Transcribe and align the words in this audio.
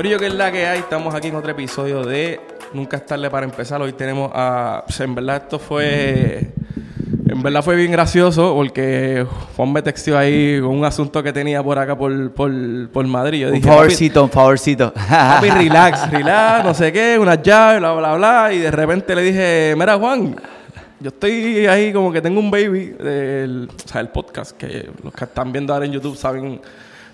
Pero 0.00 0.12
yo 0.12 0.18
que 0.18 0.28
es 0.28 0.34
la 0.34 0.50
que 0.50 0.66
hay, 0.66 0.78
estamos 0.78 1.14
aquí 1.14 1.28
en 1.28 1.34
otro 1.34 1.50
episodio 1.50 2.02
de 2.02 2.40
Nunca 2.72 2.96
es 2.96 3.04
tarde 3.04 3.28
para 3.28 3.44
empezar. 3.44 3.82
Hoy 3.82 3.92
tenemos 3.92 4.30
a. 4.34 4.82
pues, 4.86 4.98
en 4.98 5.14
verdad, 5.14 5.42
esto 5.42 5.58
fue. 5.58 6.54
En 7.28 7.42
verdad 7.42 7.62
fue 7.62 7.76
bien 7.76 7.92
gracioso 7.92 8.54
porque 8.54 9.26
Juan 9.58 9.70
me 9.74 9.82
texteó 9.82 10.16
ahí 10.16 10.58
con 10.58 10.70
un 10.70 10.86
asunto 10.86 11.22
que 11.22 11.34
tenía 11.34 11.62
por 11.62 11.78
acá 11.78 11.98
por, 11.98 12.32
por, 12.32 12.50
por 12.90 13.06
Madrid. 13.08 13.40
Yo 13.42 13.48
Un 13.48 13.56
dije, 13.56 13.68
favorcito, 13.68 14.24
un 14.24 14.30
favorcito. 14.30 14.90
Papi, 14.94 15.50
relax, 15.50 16.10
relax, 16.10 16.64
no 16.64 16.72
sé 16.72 16.90
qué, 16.90 17.18
unas 17.18 17.42
llaves, 17.42 17.80
bla, 17.80 17.92
bla, 17.92 18.14
bla. 18.14 18.52
Y 18.54 18.60
de 18.60 18.70
repente 18.70 19.14
le 19.14 19.20
dije, 19.20 19.74
mira, 19.76 19.98
Juan, 19.98 20.34
yo 20.98 21.08
estoy 21.08 21.66
ahí 21.66 21.92
como 21.92 22.10
que 22.10 22.22
tengo 22.22 22.40
un 22.40 22.50
baby 22.50 22.94
del 22.98 23.68
o 23.68 23.86
sea, 23.86 24.00
el 24.00 24.08
podcast, 24.08 24.56
que 24.56 24.88
los 25.04 25.12
que 25.12 25.24
están 25.24 25.52
viendo 25.52 25.74
ahora 25.74 25.84
en 25.84 25.92
YouTube 25.92 26.16
saben 26.16 26.58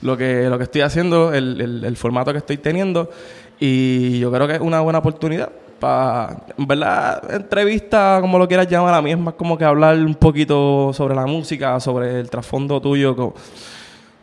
lo 0.03 0.17
que, 0.17 0.49
lo 0.49 0.59
que 0.59 0.65
estoy 0.65 0.81
haciendo, 0.83 1.33
el, 1.35 1.61
el- 1.61 1.85
el 1.85 1.97
formato 1.97 2.33
que 2.33 2.39
estoy 2.39 2.59
teniendo. 2.59 3.11
Y 3.59 4.19
yo 4.19 4.31
creo 4.31 4.47
que 4.47 4.55
es 4.55 4.61
una 4.61 4.81
buena 4.81 4.99
oportunidad 4.99 5.51
para, 5.81 6.39
en 6.57 6.67
verdad, 6.67 7.23
entrevista, 7.35 8.19
como 8.21 8.39
lo 8.39 8.47
quieras 8.49 8.67
llamar, 8.69 8.95
a 8.95 9.03
mí 9.03 9.11
es 9.13 9.19
más 9.19 9.35
como 9.35 9.57
que 9.59 9.65
hablar 9.65 9.97
un 9.97 10.15
poquito 10.15 10.93
sobre 10.93 11.15
la 11.15 11.27
música, 11.27 11.79
sobre 11.81 12.21
el 12.21 12.31
trasfondo 12.31 12.81
tuyo, 12.81 13.15
co- 13.17 13.35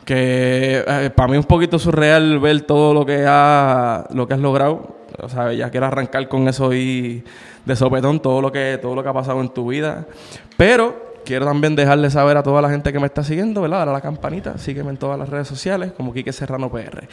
que 0.06 0.84
eh, 0.86 1.10
para 1.16 1.28
mí 1.30 1.34
es 1.38 1.40
un 1.44 1.48
poquito 1.48 1.80
surreal 1.80 2.40
ver 2.40 2.62
todo 2.62 2.94
lo 2.94 3.06
que 3.06 3.24
ha 3.28 4.06
lo 4.14 4.28
que 4.28 4.34
has 4.34 4.40
logrado 4.40 4.98
o 5.22 5.30
sea 5.30 5.54
ya 5.54 5.70
quiero 5.70 5.86
arrancar 5.86 6.28
con 6.28 6.46
eso 6.50 6.74
y 6.74 7.24
de 7.64 7.76
sopetón 7.78 8.20
todo 8.20 8.42
lo 8.42 8.52
que 8.52 8.78
todo 8.82 8.96
lo 8.96 9.04
que 9.04 9.08
ha 9.10 9.14
pasado 9.14 9.40
en 9.40 9.48
tu 9.50 9.68
vida 9.70 10.06
pero 10.58 11.13
quiero 11.26 11.46
también 11.46 11.76
dejarle 11.76 12.10
saber 12.10 12.38
a 12.38 12.44
toda 12.44 12.62
la 12.62 12.70
gente 12.70 12.92
que 12.94 13.00
me 13.00 13.08
está 13.08 13.24
siguiendo 13.24 13.62
verdad 13.62 13.80
Dale 13.80 13.92
a 13.92 13.94
la 13.94 14.02
campanita 14.02 14.58
sígueme 14.58 14.90
en 14.92 14.98
todas 14.98 15.18
las 15.20 15.30
redes 15.30 15.48
sociales 15.48 15.92
como 15.96 16.14
Quique 16.14 16.32
Serrano 16.34 16.70
PR 16.72 17.08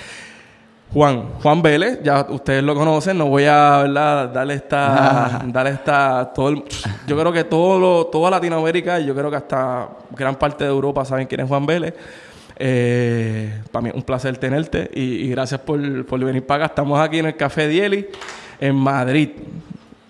Juan, 0.92 1.34
Juan 1.40 1.62
Vélez, 1.62 2.00
ya 2.02 2.26
ustedes 2.30 2.64
lo 2.64 2.74
conocen, 2.74 3.16
no 3.16 3.26
voy 3.26 3.44
a 3.44 3.78
¿verdad? 3.82 4.28
darle 4.30 4.54
esta, 4.54 5.40
darle 5.46 5.70
esta, 5.70 6.32
todo 6.34 6.48
el- 6.48 6.64
yo 7.06 7.16
creo 7.16 7.32
que 7.32 7.44
todo 7.44 7.78
lo- 7.78 8.06
toda 8.08 8.28
Latinoamérica, 8.28 8.98
y 8.98 9.06
yo 9.06 9.14
creo 9.14 9.30
que 9.30 9.36
hasta 9.36 9.88
gran 10.16 10.34
parte 10.34 10.64
de 10.64 10.70
Europa 10.70 11.04
saben 11.04 11.28
quién 11.28 11.42
es 11.42 11.46
Juan 11.48 11.64
Vélez. 11.64 11.94
Eh, 12.56 13.60
para 13.70 13.82
mí 13.84 13.88
es 13.90 13.94
un 13.94 14.02
placer 14.02 14.36
tenerte 14.36 14.90
y, 14.92 15.00
y 15.26 15.30
gracias 15.30 15.60
por, 15.60 16.04
por 16.06 16.18
venir 16.18 16.44
para 16.44 16.64
acá. 16.64 16.72
Estamos 16.72 16.98
aquí 16.98 17.20
en 17.20 17.26
el 17.26 17.36
Café 17.36 17.68
Dieli, 17.68 18.08
en 18.60 18.74
Madrid. 18.74 19.30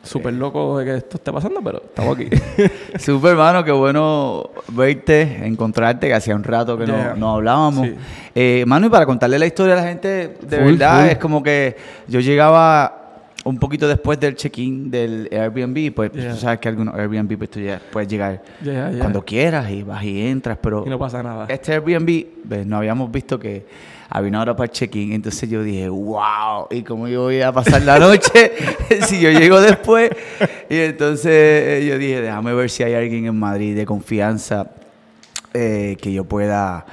Súper 0.02 0.32
loco 0.32 0.78
de 0.78 0.84
que 0.86 0.96
esto 0.96 1.16
esté 1.18 1.30
pasando, 1.32 1.60
pero 1.62 1.82
estamos 1.84 2.16
aquí. 2.16 2.28
Super 2.98 3.32
hermano, 3.32 3.62
qué 3.62 3.70
bueno 3.72 4.48
verte, 4.68 5.46
encontrarte, 5.46 6.06
que 6.08 6.14
hacía 6.14 6.34
un 6.34 6.42
rato 6.44 6.78
que 6.78 6.86
Yeah. 6.86 7.10
no, 7.14 7.16
no 7.16 7.34
hablábamos. 7.36 7.86
Sí. 7.86 7.94
Eh, 8.34 8.64
mano, 8.66 8.86
y 8.86 8.90
para 8.90 9.04
contarle 9.06 9.38
la 9.38 9.46
historia 9.46 9.74
a 9.74 9.76
la 9.76 9.82
gente, 9.84 10.36
de 10.40 10.56
Full, 10.58 10.72
verdad, 10.72 11.00
full. 11.02 11.10
es 11.10 11.18
como 11.18 11.42
que 11.42 11.76
yo 12.08 12.20
llegaba 12.20 12.96
un 13.44 13.58
poquito 13.58 13.86
después 13.88 14.18
del 14.20 14.36
check-in 14.36 14.90
del 14.90 15.28
Airbnb, 15.32 15.92
pues 15.94 16.12
Yeah. 16.12 16.30
tú 16.32 16.36
sabes 16.38 16.60
que 16.60 16.68
algunos 16.70 16.94
Airbnb 16.94 17.36
pues, 17.36 17.50
tú 17.50 17.60
ya 17.60 17.80
puedes 17.92 18.08
llegar 18.08 18.42
ya. 18.62 18.90
cuando 18.98 19.22
quieras 19.24 19.70
y 19.70 19.82
vas 19.82 20.02
y 20.02 20.26
entras, 20.26 20.58
pero 20.62 20.82
Y 20.86 20.90
no 20.90 20.98
pasa 20.98 21.22
nada. 21.22 21.46
este 21.48 21.72
Airbnb, 21.74 22.24
pues, 22.48 22.66
no 22.66 22.78
habíamos 22.78 23.10
visto 23.12 23.38
que 23.38 23.66
había 24.10 24.28
una 24.30 24.40
hora 24.42 24.56
para 24.56 24.64
el 24.66 24.70
check-in, 24.72 25.12
entonces 25.12 25.48
yo 25.48 25.62
dije, 25.62 25.88
wow, 25.88 26.66
¿y 26.70 26.82
cómo 26.82 27.06
yo 27.08 27.22
voy 27.22 27.40
a 27.42 27.52
pasar 27.52 27.82
la 27.82 27.98
noche 27.98 28.52
si 29.06 29.20
yo 29.20 29.30
llego 29.30 29.60
después? 29.60 30.10
Y 30.68 30.76
entonces 30.78 31.32
eh, 31.32 31.86
yo 31.88 31.96
dije, 31.96 32.20
déjame 32.20 32.52
ver 32.54 32.68
si 32.70 32.82
hay 32.82 32.94
alguien 32.94 33.26
en 33.26 33.38
Madrid 33.38 33.76
de 33.76 33.86
confianza 33.86 34.66
eh, 35.54 35.96
que 36.00 36.12
yo 36.12 36.24
pueda 36.24 36.84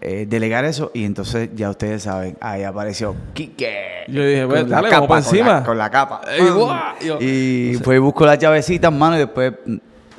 eh, 0.00 0.26
delegar 0.28 0.64
eso. 0.64 0.90
Y 0.94 1.04
entonces 1.04 1.50
ya 1.54 1.70
ustedes 1.70 2.02
saben, 2.04 2.36
ahí 2.40 2.62
apareció 2.62 3.14
Quique. 3.34 4.04
Yo 4.08 4.24
dije, 4.24 4.40
con 4.42 4.50
pues, 4.50 4.68
la 4.68 4.76
dale, 4.76 4.88
capa, 4.88 5.06
vamos 5.06 5.08
para 5.08 5.22
con 5.22 5.36
la- 5.36 5.40
encima. 5.42 5.64
Con 5.64 5.78
la 5.78 5.90
capa. 5.90 6.20
Ey, 6.34 6.48
guau. 6.50 6.78
Yo- 7.04 7.18
Y 7.20 7.78
fue 7.84 7.96
y 7.96 7.98
busco 7.98 8.24
las 8.24 8.38
llavecitas, 8.38 8.90
mano, 8.92 9.16
y 9.16 9.18
después, 9.18 9.52
mm, 9.66 9.76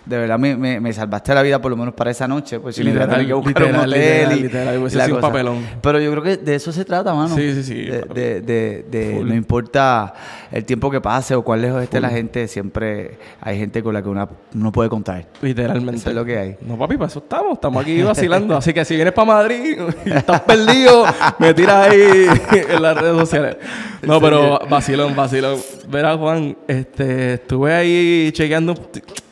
de 0.10 0.18
verdad, 0.18 0.40
me, 0.40 0.58
me- 0.58 0.80
me 0.80 0.92
salvaste 0.92 1.34
la 1.36 1.42
vida 1.44 1.62
por 1.62 1.70
lo 1.72 1.78
menos 1.78 1.94
para 1.94 2.10
esa 2.12 2.28
noche, 2.28 2.60
pues 2.60 2.76
si 2.76 2.82
a 2.82 3.08
tener 3.08 3.28
que 3.28 3.34
buscar 3.34 3.62
Literal, 3.62 3.76
un 3.76 3.90
hotel 3.90 4.02
literal, 4.02 4.38
y, 4.38 4.42
literal, 4.42 4.78
hubiese 4.80 4.96
y 4.96 4.98
la 4.98 5.10
cosa. 5.10 5.22
papelón. 5.22 5.66
Pero 5.82 6.00
yo 6.00 6.12
creo 6.12 6.24
que 6.24 6.38
de 6.38 6.56
eso 6.56 6.72
se 6.72 6.84
trata, 6.84 7.14
mano. 7.14 7.36
Sí, 7.36 7.54
sí, 7.54 7.64
sí. 7.64 7.76
De, 7.86 8.02
de- 8.02 8.42
de- 8.42 8.86
de- 8.90 9.16
Full. 9.18 9.28
no 9.28 9.36
importa 9.36 10.14
el 10.52 10.66
tiempo 10.66 10.90
que 10.90 11.00
pase 11.00 11.36
o 11.36 11.44
cuán 11.44 11.62
lejos 11.62 11.84
esté 11.84 12.02
la 12.02 12.10
gente, 12.10 12.48
siempre 12.48 13.20
hay 13.40 13.60
gente 13.60 13.84
con 13.84 13.94
la 13.94 14.02
que 14.02 14.10
una- 14.10 14.28
uno 14.56 14.72
puede 14.72 14.90
contar. 14.90 15.28
Literalmente. 15.42 15.98
Eso 16.02 16.10
es 16.10 16.16
lo 16.16 16.26
que 16.26 16.38
hay. 16.38 16.56
No, 16.62 16.78
papi, 16.78 16.96
para 16.98 17.08
eso 17.08 17.20
estamos. 17.20 17.54
Estamos 17.54 17.84
aquí 17.84 18.02
vacilando. 18.02 18.58
Así 18.58 18.74
que 18.74 18.84
si 18.86 18.96
vienes 18.96 19.14
para 19.14 19.26
Madrid 19.26 19.78
y 20.06 20.10
estás 20.12 20.42
perdido, 20.42 21.06
me 21.38 21.54
tiras 21.54 21.90
ahí 21.92 22.28
en 22.70 22.82
las 22.82 22.98
redes 22.98 23.16
sociales. 23.18 23.58
No, 24.02 24.20
pero 24.20 24.60
vacilón, 24.70 25.16
vacilón. 25.16 25.60
Verá, 25.88 26.18
Juan, 26.18 26.58
este, 26.68 27.36
estuve 27.36 27.74
ahí 27.76 28.32
chequeando. 28.32 28.74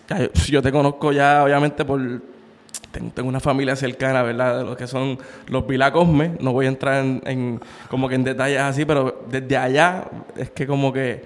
Yo, 0.47 0.61
te 0.61 0.71
conozco 0.71 1.11
ya, 1.11 1.43
obviamente, 1.43 1.85
por. 1.85 2.01
Tengo, 3.13 3.27
una 3.29 3.39
familia 3.39 3.75
cercana, 3.75 4.23
¿verdad? 4.23 4.59
De 4.59 4.63
los 4.63 4.75
que 4.77 4.87
son 4.87 5.19
los 5.47 5.67
Vilacosme. 5.67 6.31
No 6.39 6.51
voy 6.53 6.65
a 6.65 6.69
entrar 6.69 7.03
en, 7.03 7.59
como 7.89 8.07
que 8.09 8.15
en 8.15 8.23
detalles 8.23 8.59
así, 8.59 8.85
pero 8.85 9.23
desde 9.29 9.55
allá 9.57 10.05
es 10.35 10.49
que 10.51 10.65
como 10.65 10.91
que 10.91 11.23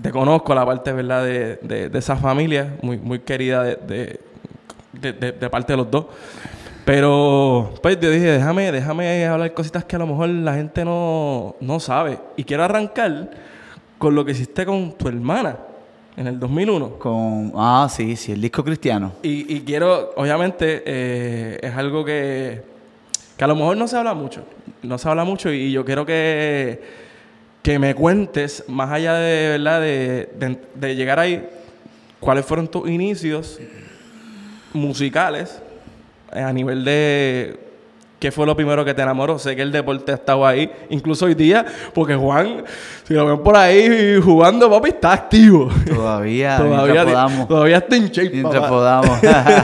te 0.00 0.10
conozco 0.12 0.54
la 0.54 0.64
parte, 0.64 0.92
¿verdad? 0.92 1.24
De, 1.24 1.56
de, 1.62 1.88
de 1.88 1.98
esa 1.98 2.16
familia, 2.16 2.76
muy, 2.82 2.98
muy 2.98 3.20
querida 3.20 3.64
de- 3.64 4.20
de 4.92 5.50
parte 5.50 5.72
de 5.72 5.76
los 5.78 5.90
dos. 5.90 6.06
Pero, 6.84 7.74
pues 7.82 7.98
yo 7.98 8.10
dije, 8.10 8.26
déjame, 8.26 8.70
déjame 8.70 9.26
hablar 9.26 9.52
cositas 9.54 9.84
que 9.84 9.96
a 9.96 9.98
lo 9.98 10.06
mejor 10.06 10.28
la 10.28 10.54
gente 10.54 10.84
no, 10.84 11.56
no 11.60 11.80
sabe. 11.80 12.20
Y 12.36 12.44
quiero 12.44 12.62
arrancar 12.62 13.28
con 13.98 14.14
lo 14.14 14.24
que 14.24 14.30
hiciste 14.32 14.64
con 14.64 14.92
tu 14.92 15.08
hermana 15.08 15.56
en 16.16 16.26
el 16.26 16.38
2001. 16.40 16.98
Con, 16.98 17.52
ah, 17.56 17.88
sí, 17.90 18.16
sí, 18.16 18.32
el 18.32 18.40
disco 18.40 18.64
cristiano. 18.64 19.12
Y, 19.22 19.56
y 19.56 19.60
quiero, 19.62 20.12
obviamente, 20.16 20.82
eh, 20.86 21.58
es 21.62 21.74
algo 21.74 22.04
que, 22.04 22.62
que 23.36 23.44
a 23.44 23.46
lo 23.46 23.54
mejor 23.54 23.76
no 23.76 23.86
se 23.88 23.96
habla 23.96 24.14
mucho. 24.14 24.42
No 24.82 24.98
se 24.98 25.08
habla 25.08 25.24
mucho 25.24 25.50
y 25.52 25.70
yo 25.72 25.84
quiero 25.84 26.06
que, 26.06 26.80
que 27.62 27.78
me 27.78 27.94
cuentes, 27.94 28.64
más 28.68 28.90
allá 28.90 29.14
de, 29.14 29.48
¿verdad? 29.50 29.80
De, 29.80 30.28
de- 30.38 30.58
de 30.74 30.94
llegar 30.96 31.18
ahí, 31.18 31.46
cuáles 32.20 32.44
fueron 32.46 32.68
tus 32.68 32.88
inicios 32.88 33.58
musicales 34.72 35.60
eh, 36.32 36.40
a 36.40 36.52
nivel 36.52 36.84
de 36.84 37.58
qué 38.18 38.32
fue 38.32 38.46
lo 38.46 38.56
primero 38.56 38.84
que 38.84 38.94
te 38.94 39.02
enamoró. 39.02 39.38
Sé 39.38 39.54
que 39.56 39.62
el 39.62 39.72
deporte 39.72 40.12
ha 40.12 40.14
estado 40.14 40.46
ahí, 40.46 40.70
incluso 40.90 41.26
hoy 41.26 41.34
día, 41.34 41.64
porque 41.94 42.14
Juan, 42.14 42.64
si 43.04 43.14
lo 43.14 43.26
ven 43.26 43.42
por 43.42 43.56
ahí 43.56 44.20
jugando, 44.22 44.70
papi, 44.70 44.88
está 44.90 45.12
activo. 45.12 45.70
Todavía, 45.86 46.56
todavía, 46.58 47.04
podamos. 47.04 47.48
todavía 47.48 47.76
está 47.78 47.96
en 47.96 48.08
shape. 48.08 48.42
Papá. 48.42 48.68
podamos. 48.68 49.18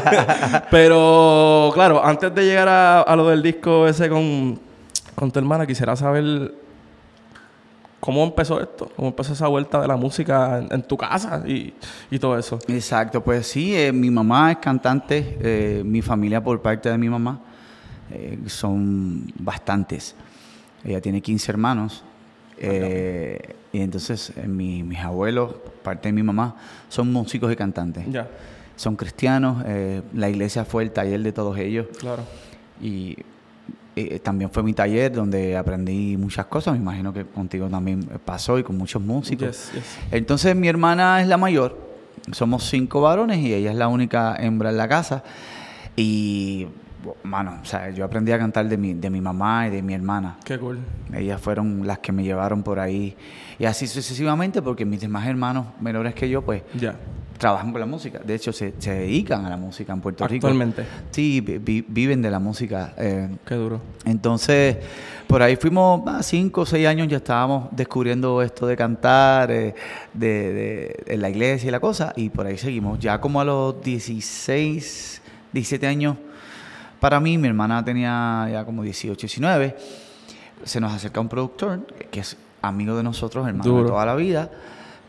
Pero, 0.70 1.70
claro, 1.74 2.04
antes 2.04 2.34
de 2.34 2.44
llegar 2.44 2.68
a, 2.68 3.02
a 3.02 3.16
lo 3.16 3.28
del 3.28 3.42
disco 3.42 3.86
ese 3.86 4.08
con, 4.08 4.58
con 5.14 5.30
tu 5.30 5.38
hermana, 5.38 5.66
quisiera 5.66 5.96
saber 5.96 6.54
cómo 8.00 8.24
empezó 8.24 8.60
esto, 8.60 8.90
cómo 8.96 9.08
empezó 9.08 9.32
esa 9.32 9.46
vuelta 9.46 9.80
de 9.80 9.86
la 9.86 9.96
música 9.96 10.58
en, 10.58 10.68
en 10.72 10.82
tu 10.82 10.96
casa 10.96 11.42
y, 11.46 11.72
y 12.10 12.18
todo 12.18 12.36
eso. 12.36 12.58
Exacto, 12.66 13.22
pues 13.22 13.46
sí, 13.46 13.76
eh, 13.76 13.92
mi 13.92 14.10
mamá 14.10 14.50
es 14.52 14.58
cantante, 14.58 15.38
eh, 15.40 15.82
mi 15.84 16.02
familia 16.02 16.42
por 16.42 16.60
parte 16.60 16.90
de 16.90 16.98
mi 16.98 17.08
mamá 17.08 17.40
eh, 18.12 18.38
son 18.46 19.32
bastantes. 19.38 20.14
Ella 20.84 21.00
tiene 21.00 21.20
15 21.20 21.50
hermanos 21.52 22.02
eh, 22.58 23.38
y 23.72 23.80
entonces 23.80 24.32
eh, 24.36 24.46
mi- 24.46 24.82
mis 24.82 24.98
abuelos, 24.98 25.54
parte 25.82 26.08
de 26.08 26.12
mi 26.12 26.22
mamá, 26.22 26.56
son 26.88 27.12
músicos 27.12 27.52
y 27.52 27.56
cantantes. 27.56 28.04
Ya, 28.10 28.28
Son 28.76 28.96
cristianos, 28.96 29.62
eh, 29.66 30.02
la 30.14 30.28
iglesia 30.28 30.64
fue 30.64 30.82
el 30.82 30.90
taller 30.92 31.20
de 31.22 31.32
todos 31.32 31.56
ellos 31.58 31.86
claro. 31.98 32.22
y 32.80 33.16
eh, 33.94 34.18
también 34.20 34.50
fue 34.50 34.62
mi 34.62 34.72
taller 34.72 35.12
donde 35.12 35.56
aprendí 35.56 36.16
muchas 36.16 36.46
cosas, 36.46 36.74
me 36.74 36.80
imagino 36.80 37.12
que 37.12 37.24
contigo 37.26 37.68
también 37.68 38.00
pasó 38.24 38.58
y 38.58 38.62
con 38.62 38.76
muchos 38.78 39.02
músicos. 39.02 39.48
Yes, 39.48 39.72
yes. 39.74 39.98
Entonces 40.10 40.56
mi 40.56 40.66
hermana 40.68 41.20
es 41.20 41.28
la 41.28 41.36
mayor, 41.36 41.78
somos 42.32 42.64
cinco 42.68 43.00
varones 43.02 43.38
y 43.38 43.52
ella 43.52 43.70
es 43.70 43.76
la 43.76 43.88
única 43.88 44.34
hembra 44.36 44.70
en 44.70 44.76
la 44.78 44.88
casa. 44.88 45.22
Y, 45.96 46.66
mano, 47.24 47.58
o 47.62 47.64
sea, 47.64 47.90
yo 47.90 48.04
aprendí 48.04 48.32
a 48.32 48.38
cantar 48.38 48.68
de 48.68 48.76
mi, 48.76 48.94
de 48.94 49.10
mi 49.10 49.20
mamá 49.20 49.66
y 49.66 49.70
de 49.70 49.82
mi 49.82 49.94
hermana. 49.94 50.36
Qué 50.44 50.58
cool. 50.58 50.78
Ellas 51.12 51.40
fueron 51.40 51.86
las 51.86 51.98
que 51.98 52.12
me 52.12 52.22
llevaron 52.24 52.62
por 52.62 52.78
ahí. 52.78 53.16
Y 53.58 53.64
así 53.64 53.86
sucesivamente, 53.86 54.62
porque 54.62 54.84
mis 54.84 55.00
demás 55.00 55.26
hermanos 55.26 55.66
menores 55.80 56.14
que 56.14 56.28
yo, 56.28 56.42
pues, 56.42 56.62
Ya, 56.74 56.94
trabajan 57.38 57.72
con 57.72 57.80
la 57.80 57.86
música. 57.86 58.20
De 58.24 58.34
hecho, 58.36 58.52
se, 58.52 58.74
se 58.78 58.92
dedican 58.94 59.44
a 59.44 59.50
la 59.50 59.56
música 59.56 59.92
en 59.92 60.00
Puerto 60.00 60.26
Rico. 60.28 60.46
actualmente. 60.46 60.84
Sí, 61.10 61.40
vi- 61.40 61.58
vi- 61.58 61.84
viven 61.88 62.22
de 62.22 62.30
la 62.30 62.38
música. 62.38 62.94
eh, 62.96 63.28
Qué 63.44 63.54
duro. 63.56 63.80
entonces, 64.04 64.76
por 65.26 65.42
ahí 65.42 65.56
fuimos, 65.56 66.06
a 66.06 66.22
cinco 66.22 66.60
o 66.60 66.66
seis 66.66 66.86
años 66.86 67.08
ya 67.08 67.16
estábamos 67.16 67.68
descubriendo 67.72 68.42
esto 68.42 68.66
de 68.66 68.76
cantar, 68.76 69.50
eh, 69.50 69.74
de, 70.14 70.28
de- 70.52 71.02
en 71.06 71.20
la 71.20 71.30
iglesia 71.30 71.66
y 71.68 71.70
la 71.72 71.80
cosa, 71.80 72.12
y 72.16 72.28
por 72.30 72.46
ahí 72.46 72.56
seguimos. 72.58 72.98
Ya 73.00 73.20
como 73.20 73.40
a 73.40 73.44
los 73.44 73.82
16, 73.82 75.20
17 75.52 75.86
años, 75.86 76.16
para 77.02 77.20
mí, 77.20 77.36
mi 77.36 77.48
hermana 77.48 77.84
tenía 77.84 78.48
ya 78.50 78.64
como 78.64 78.82
18, 78.82 79.20
19, 79.26 79.76
se 80.64 80.80
nos 80.80 80.92
acerca 80.92 81.20
un 81.20 81.28
productor 81.28 81.80
que 82.10 82.20
es 82.20 82.36
amigo 82.62 82.96
de 82.96 83.02
nosotros, 83.02 83.46
hermano 83.46 83.64
Duro. 83.68 83.82
de 83.82 83.88
toda 83.90 84.06
la 84.06 84.14
vida, 84.14 84.50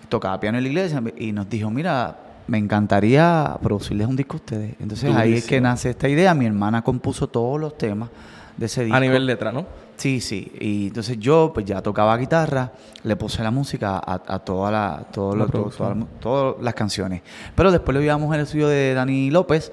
tocaba 0.10 0.40
piano 0.40 0.58
en 0.58 0.64
la 0.64 0.70
iglesia 0.70 1.02
y 1.18 1.32
nos 1.32 1.48
dijo, 1.50 1.70
mira, 1.70 2.18
me 2.48 2.58
encantaría 2.58 3.56
producirles 3.62 4.08
un 4.08 4.16
disco 4.16 4.34
a 4.34 4.38
ustedes. 4.38 4.76
Entonces 4.80 5.16
ahí 5.16 5.34
es 5.34 5.46
que 5.46 5.62
nace 5.62 5.92
esta 5.92 6.10
idea. 6.10 6.34
Mi 6.34 6.46
hermana 6.46 6.82
compuso 6.82 7.28
todos 7.28 7.60
los 7.62 7.78
temas 7.78 8.10
de 8.58 8.66
ese 8.66 8.84
disco. 8.84 8.98
A 8.98 9.00
nivel 9.00 9.26
letra, 9.26 9.52
¿no? 9.52 9.66
Sí, 9.96 10.20
sí. 10.20 10.52
Y 10.60 10.88
entonces 10.88 11.18
yo 11.20 11.52
pues 11.54 11.66
ya 11.66 11.82
tocaba 11.82 12.18
guitarra, 12.18 12.72
le 13.04 13.16
puse 13.16 13.42
la 13.44 13.52
música 13.52 13.98
a, 14.06 14.22
a 14.28 14.40
toda 14.40 14.72
la, 14.72 15.06
todo 15.14 15.36
La 15.36 15.46
lo- 15.46 15.46
todo- 15.46 15.52
producción. 15.70 15.78
toda 15.78 15.90
la 15.90 15.96
mu- 15.96 16.08
todas 16.20 16.56
las 16.64 16.74
canciones. 16.74 17.22
Pero 17.56 17.72
después 17.72 17.94
lo 17.96 18.02
llevamos 18.02 18.34
al 18.34 18.42
estudio 18.42 18.68
de 18.68 18.94
Dani 18.96 19.30
López 19.32 19.72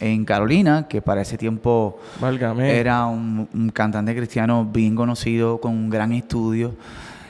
en 0.00 0.24
Carolina, 0.24 0.86
que 0.88 1.02
para 1.02 1.20
ese 1.22 1.36
tiempo 1.38 2.00
Válgame. 2.20 2.76
era 2.78 3.06
un, 3.06 3.48
un 3.52 3.68
cantante 3.70 4.16
cristiano 4.16 4.64
bien 4.64 4.96
conocido, 4.96 5.60
con 5.60 5.72
un 5.72 5.90
gran 5.90 6.12
estudio. 6.12 6.74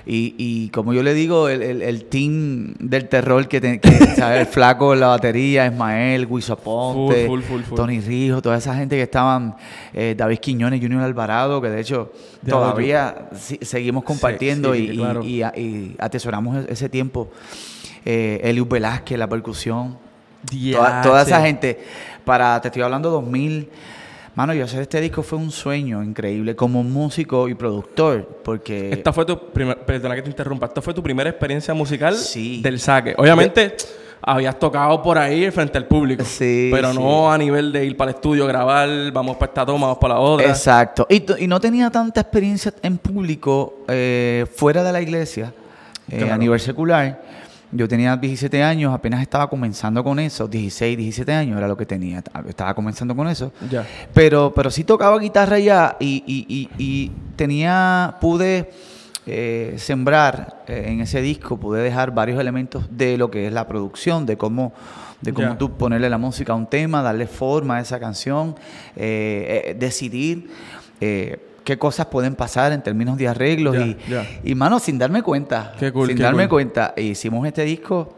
Y, 0.07 0.35
y 0.39 0.69
como 0.71 0.93
yo 0.95 1.03
le 1.03 1.13
digo, 1.15 1.49
el, 1.49 1.63
el- 1.63 1.83
el 1.83 2.05
team 2.07 2.73
del 2.81 3.07
terror 3.09 3.47
que, 3.49 3.61
te- 3.61 3.79
que, 3.81 3.91
¿sabes? 4.17 4.41
el 4.41 4.47
flaco 4.47 4.95
en 4.95 5.01
la 5.01 5.09
batería, 5.09 5.67
Ismael, 5.67 6.27
Guiso 6.27 6.55
Aponte, 6.55 7.27
Full, 7.27 7.43
full, 7.43 7.49
full, 7.59 7.63
full. 7.63 7.77
Tony 7.77 8.01
Rijo, 8.01 8.41
toda 8.41 8.57
esa 8.57 8.75
gente 8.75 8.97
que 8.97 9.03
estaban, 9.03 9.55
eh, 9.93 10.15
David 10.17 10.39
Quiñones, 10.39 10.81
Junior 10.81 11.03
Alvarado, 11.03 11.61
que 11.61 11.69
de 11.69 11.81
hecho 11.81 12.13
todavía 12.49 13.29
si- 13.37 13.59
seguimos 13.63 14.03
compartiendo 14.05 14.73
sí, 14.75 14.87
y, 14.87 14.91
y- 14.93 14.97
claro. 14.97 15.23
y- 15.23 15.43
y 15.43 15.97
atesoramos 15.99 16.65
ese 16.69 16.89
tiempo. 16.89 17.29
Eh, 18.05 18.41
Elius 18.43 18.69
Velázquez, 18.69 19.19
la 19.19 19.29
percusión, 19.29 19.99
toda, 20.73 21.03
toda 21.03 21.23
esa 21.23 21.41
gente. 21.43 21.79
Para, 22.25 22.61
te 22.61 22.69
estoy 22.69 22.83
hablando 22.83 23.11
2000. 23.11 23.69
Mano, 24.35 24.55
yo 24.55 24.65
hacer 24.65 24.83
este 24.83 25.01
disco 25.01 25.23
fue 25.23 25.39
un 25.39 25.51
sueño 25.51 26.03
increíble 26.03 26.55
como 26.55 26.83
músico 26.85 27.49
y 27.49 27.55
productor, 27.55 28.41
porque 28.45 28.91
Esta 28.93 29.13
fue 29.13 29.25
tu 29.27 29.37
primer, 29.51 29.79
perdona 29.85 30.15
que 30.15 30.23
te 30.23 30.31
interrumpa, 30.31 30.67
esta 30.67 30.81
fue 30.81 30.95
tu 30.95 31.03
primera 31.03 31.29
experiencia 31.29 31.75
musical 31.75 32.15
Sí. 32.15 32.61
del 32.63 32.79
saque. 32.79 33.15
Obviamente 33.19 33.75
habías 34.23 34.57
tocado 34.59 35.03
por 35.03 35.19
ahí 35.19 35.51
frente 35.51 35.77
al 35.79 35.87
público, 35.87 36.25
Sí, 36.25 36.71
pero 36.73 36.93
sí. 36.93 36.99
no 36.99 37.31
a 37.31 37.37
nivel 37.37 37.73
de 37.73 37.85
ir 37.85 37.97
para 37.97 38.13
el 38.13 38.15
estudio, 38.17 38.47
grabar, 38.47 38.89
vamos 39.13 39.37
para 39.37 39.51
esta 39.51 39.67
toma, 39.67 39.89
vamos 39.89 39.99
para 39.99 40.15
la 40.15 40.21
otra. 40.21 40.47
Exacto. 40.47 41.07
Y, 41.11 41.25
y 41.43 41.47
no 41.49 41.61
tenía 41.61 41.91
tanta 41.91 42.21
experiencia 42.21 42.73
en 42.83 42.99
público 42.99 43.81
eh, 43.89 44.47
fuera 44.55 44.85
de 44.85 44.93
la 44.93 45.01
iglesia, 45.03 45.53
eh, 46.09 46.19
Claro. 46.19 46.35
a 46.35 46.39
nivel 46.39 46.61
secular. 46.61 47.21
Yo 47.73 47.87
tenía 47.87 48.17
17 48.17 48.63
años, 48.65 48.93
apenas 48.93 49.23
estaba 49.23 49.49
comenzando 49.49 50.03
con 50.03 50.19
eso, 50.19 50.49
16, 50.49 50.97
17 50.99 51.33
años 51.33 51.57
era 51.57 51.69
lo 51.69 51.77
que 51.77 51.87
tenía, 51.87 52.23
estaba 52.49 52.75
comenzando 52.75 53.15
con 53.15 53.29
eso. 53.29 53.53
Pero, 54.13 54.53
pero 54.55 54.71
sí 54.71 54.83
tocaba 54.85 55.19
guitarra 55.19 55.59
ya 55.61 55.97
y, 56.01 56.25
y- 56.27 56.47
y- 56.49 56.69
y 56.79 57.13
tenía, 57.37 58.17
pude 58.21 58.71
eh, 59.27 59.75
sembrar 59.79 60.65
eh, 60.67 60.87
en 60.89 61.01
ese 61.01 61.21
disco, 61.23 61.59
pude 61.59 61.81
dejar 61.83 62.13
varios 62.13 62.41
elementos 62.41 62.85
de 62.91 63.17
lo 63.17 63.31
que 63.31 63.47
es 63.47 63.53
la 63.53 63.69
producción, 63.69 64.27
de 64.27 64.37
cómo, 64.37 64.73
de 65.21 65.33
cómo 65.33 65.57
tú 65.59 65.71
ponerle 65.77 66.11
la 66.11 66.19
música 66.19 66.53
a 66.53 66.57
un 66.57 66.67
tema, 66.67 67.03
darle 67.03 67.27
forma 67.29 67.77
a 67.77 67.81
esa 67.81 68.01
canción, 68.01 68.57
eh, 68.97 69.63
eh, 69.69 69.75
decidir 69.79 70.51
eh, 71.01 71.39
qué 71.65 71.79
cosas 71.79 72.07
pueden 72.07 72.35
pasar 72.35 72.73
en 72.73 72.83
términos 72.83 73.17
de 73.19 73.29
arreglos 73.29 73.77
y, 73.77 73.97
ya. 74.09 74.27
y, 74.43 74.55
mano, 74.55 74.79
sin 74.79 74.99
darme 74.99 75.23
cuenta, 75.23 75.73
Qué 75.79 75.93
cool, 75.93 76.09
sin 76.09 76.17
qué 76.17 76.23
darme 76.23 76.45
cool. 76.45 76.57
cuenta, 76.57 76.95
hicimos 76.97 77.47
este 77.47 77.63
disco 77.65 78.15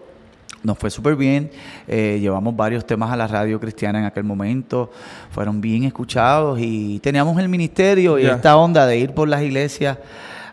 nos 0.64 0.78
fue 0.78 0.90
súper 0.90 1.16
bien, 1.16 1.50
eh, 1.88 2.18
llevamos 2.20 2.54
varios 2.54 2.86
temas 2.86 3.10
a 3.10 3.16
la 3.16 3.26
radio 3.26 3.58
cristiana 3.58 3.98
en 3.98 4.04
aquel 4.04 4.22
momento, 4.22 4.92
fueron 5.32 5.60
bien 5.60 5.82
escuchados 5.82 6.56
y 6.60 7.00
teníamos 7.00 7.36
el 7.40 7.48
ministerio 7.48 8.16
y 8.16 8.26
esta 8.26 8.56
onda 8.56 8.86
de 8.86 8.96
ir 8.96 9.12
por 9.12 9.26
las 9.26 9.42
iglesias, 9.42 9.98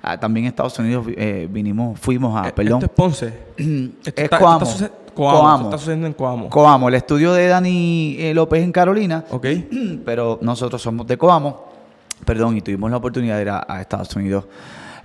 ah, 0.01 0.19
también 0.19 0.45
en 0.45 0.49
Estados 0.49 0.79
Unidos 0.79 1.05
eh, 1.15 1.47
vinimos, 1.51 1.99
fuimos 1.99 2.35
a, 2.43 2.49
Eh, 2.49 2.53
perdón, 2.53 2.79
Esto 2.81 2.85
es 2.87 2.91
Ponce. 2.91 3.27
Esto 3.57 3.99
es 4.05 4.23
está- 4.23 4.39
Coamo, 4.39 4.63
está 4.65 4.77
suce- 4.77 4.91
Coamo, 5.13 5.39
Coamo. 5.41 5.63
está 5.65 5.77
sucediendo 5.77 6.07
en 6.07 6.13
Coamo. 6.13 6.49
Coamo, 6.49 6.89
el 6.89 6.95
estudio 6.95 7.33
de 7.33 7.45
Dani 7.47 8.15
eh, 8.17 8.33
López 8.33 8.63
en 8.63 8.71
Carolina, 8.71 9.25
ok. 9.29 9.45
pero 10.05 10.39
nosotros 10.41 10.81
somos 10.81 11.05
de 11.05 11.19
Coamo, 11.19 11.69
perdón, 12.25 12.57
y 12.57 12.61
tuvimos 12.61 12.89
la 12.91 12.97
oportunidad 12.97 13.35
de 13.37 13.41
ir 13.43 13.49
a, 13.49 13.65
a 13.67 13.81
Estados 13.81 14.15
Unidos 14.15 14.45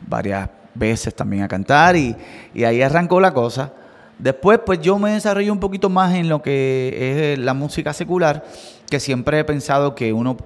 varias 0.07 0.49
veces 0.75 1.15
también 1.15 1.43
a 1.43 1.49
cantar 1.49 1.97
y, 1.97 2.15
y 2.55 2.65
ahí 2.65 2.83
arrancó 2.83 3.21
la 3.21 3.33
cosa. 3.33 3.73
Después, 4.19 4.61
pues 4.65 4.81
yo 4.81 4.99
me 4.99 5.11
desarrollé 5.13 5.51
un 5.51 5.59
poquito 5.59 5.89
más 5.89 6.15
en 6.15 6.29
lo 6.29 6.41
que 6.43 7.33
es 7.35 7.39
la 7.39 7.53
música 7.55 7.93
secular, 7.93 8.45
que 8.89 9.01
siempre 9.01 9.39
he 9.41 9.45
pensado 9.45 9.95
que 9.95 10.13
uno, 10.13 10.37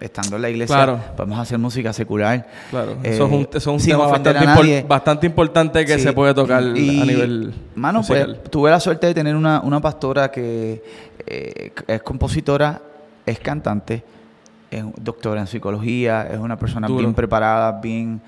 estando 0.00 0.36
en 0.36 0.42
la 0.42 0.50
iglesia, 0.50 0.76
Claro. 0.76 1.00
podemos 1.16 1.38
hacer 1.38 1.58
música 1.58 1.92
secular. 1.92 2.46
Claro. 2.70 2.92
Eh, 3.02 3.14
eso 3.14 3.26
es 3.26 3.32
un, 3.32 3.48
eso 3.50 3.56
es 3.56 3.66
un 3.66 3.78
tema 3.78 4.06
bastante, 4.06 4.40
impor- 4.46 5.24
importante 5.24 5.84
que 5.86 5.94
Sí. 5.94 6.00
se 6.00 6.12
puede 6.12 6.34
tocar 6.34 6.62
Y, 6.76 7.00
a 7.00 7.04
nivel 7.04 7.54
Mano, 7.74 8.02
pues 8.06 8.26
tuve 8.50 8.70
la 8.70 8.78
suerte 8.78 9.06
de 9.08 9.14
tener 9.14 9.34
una, 9.34 9.60
una 9.60 9.80
pastora 9.80 10.30
que 10.30 10.82
eh, 11.26 11.72
es 11.86 12.02
compositora, 12.02 12.80
es 13.24 13.38
cantante, 13.40 14.04
es 14.70 14.84
doctora 15.00 15.40
en 15.40 15.46
psicología, 15.46 16.28
es 16.30 16.38
una 16.38 16.58
persona 16.58 16.86
Duro. 16.88 17.00
bien 17.00 17.14
preparada, 17.14 17.80
bien, 17.80 18.20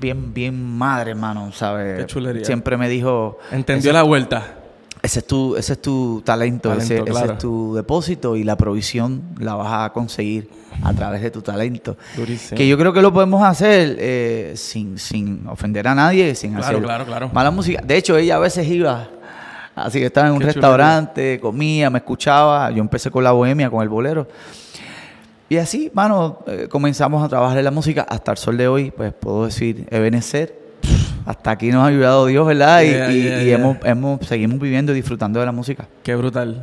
bien, 0.00 0.32
bien 0.34 0.60
madre, 0.78 1.10
hermano, 1.12 1.52
¿sabes? 1.52 2.00
Qué 2.00 2.06
chulería. 2.06 2.44
Siempre 2.44 2.76
me 2.76 2.88
dijo, 2.88 3.38
Entendió 3.50 3.90
ese, 3.90 3.92
la 3.92 4.02
vuelta. 4.02 4.54
ese 5.02 5.20
es 5.20 5.26
tu, 5.26 5.56
ese 5.56 5.74
es 5.74 5.82
tu 5.82 6.22
talento, 6.24 6.68
Talento, 6.70 6.94
ese, 7.12 7.32
es 7.32 7.38
tu 7.38 7.74
depósito 7.74 8.36
y 8.36 8.44
la 8.44 8.56
provisión 8.56 9.22
la 9.38 9.54
vas 9.54 9.86
a 9.86 9.92
conseguir 9.92 10.48
a 10.82 10.92
través 10.94 11.22
de 11.22 11.30
tu 11.30 11.42
talento. 11.42 11.96
Durísimo. 12.16 12.56
Que 12.56 12.66
yo 12.66 12.76
creo 12.78 12.92
que 12.92 13.02
lo 13.02 13.12
podemos 13.12 13.42
hacer 13.44 13.96
eh, 13.98 14.52
sin, 14.56 14.98
sin 14.98 15.46
ofender 15.48 15.86
a 15.88 15.94
nadie, 15.94 16.34
sin 16.34 16.52
Claro, 16.54 16.66
hacer 16.66 16.82
claro, 16.82 17.04
claro. 17.04 17.30
mala 17.32 17.50
música. 17.50 17.82
De 17.84 17.96
hecho, 17.96 18.16
ella 18.16 18.36
a 18.36 18.38
veces 18.40 18.66
iba, 18.68 19.08
así 19.74 19.98
que 19.98 20.06
estaba 20.06 20.26
en 20.28 20.34
un 20.34 20.38
Qué 20.40 20.46
restaurante, 20.46 21.38
comía, 21.40 21.90
me 21.90 21.98
escuchaba. 21.98 22.70
Yo 22.70 22.80
empecé 22.80 23.10
con 23.10 23.24
la 23.24 23.32
bohemia, 23.32 23.70
con 23.70 23.82
el 23.82 23.88
bolero. 23.88 24.26
Y 25.48 25.58
así, 25.58 25.90
mano, 25.92 26.38
eh, 26.46 26.66
comenzamos 26.70 27.22
a 27.22 27.28
trabajar 27.28 27.58
en 27.58 27.64
la 27.64 27.70
música 27.70 28.06
hasta 28.08 28.30
el 28.32 28.38
sol 28.38 28.56
de 28.56 28.68
hoy, 28.68 28.90
pues 28.90 29.12
puedo 29.12 29.44
decir, 29.44 29.86
Ebenezer. 29.90 30.60
Hasta 31.26 31.52
aquí 31.52 31.68
nos 31.70 31.84
ha 31.84 31.86
ayudado 31.86 32.26
Dios, 32.26 32.46
¿verdad? 32.46 32.82
Y- 32.82 32.86
Yeah, 32.90 33.10
y, 33.12 33.22
yeah, 33.22 33.42
y 33.42 33.44
yeah. 33.46 33.54
Hemos, 33.56 33.76
hemos, 33.84 34.26
seguimos 34.26 34.58
viviendo 34.58 34.92
y 34.92 34.96
disfrutando 34.96 35.38
de 35.40 35.46
la 35.46 35.52
música. 35.52 35.86
Qué 36.02 36.16
brutal. 36.16 36.62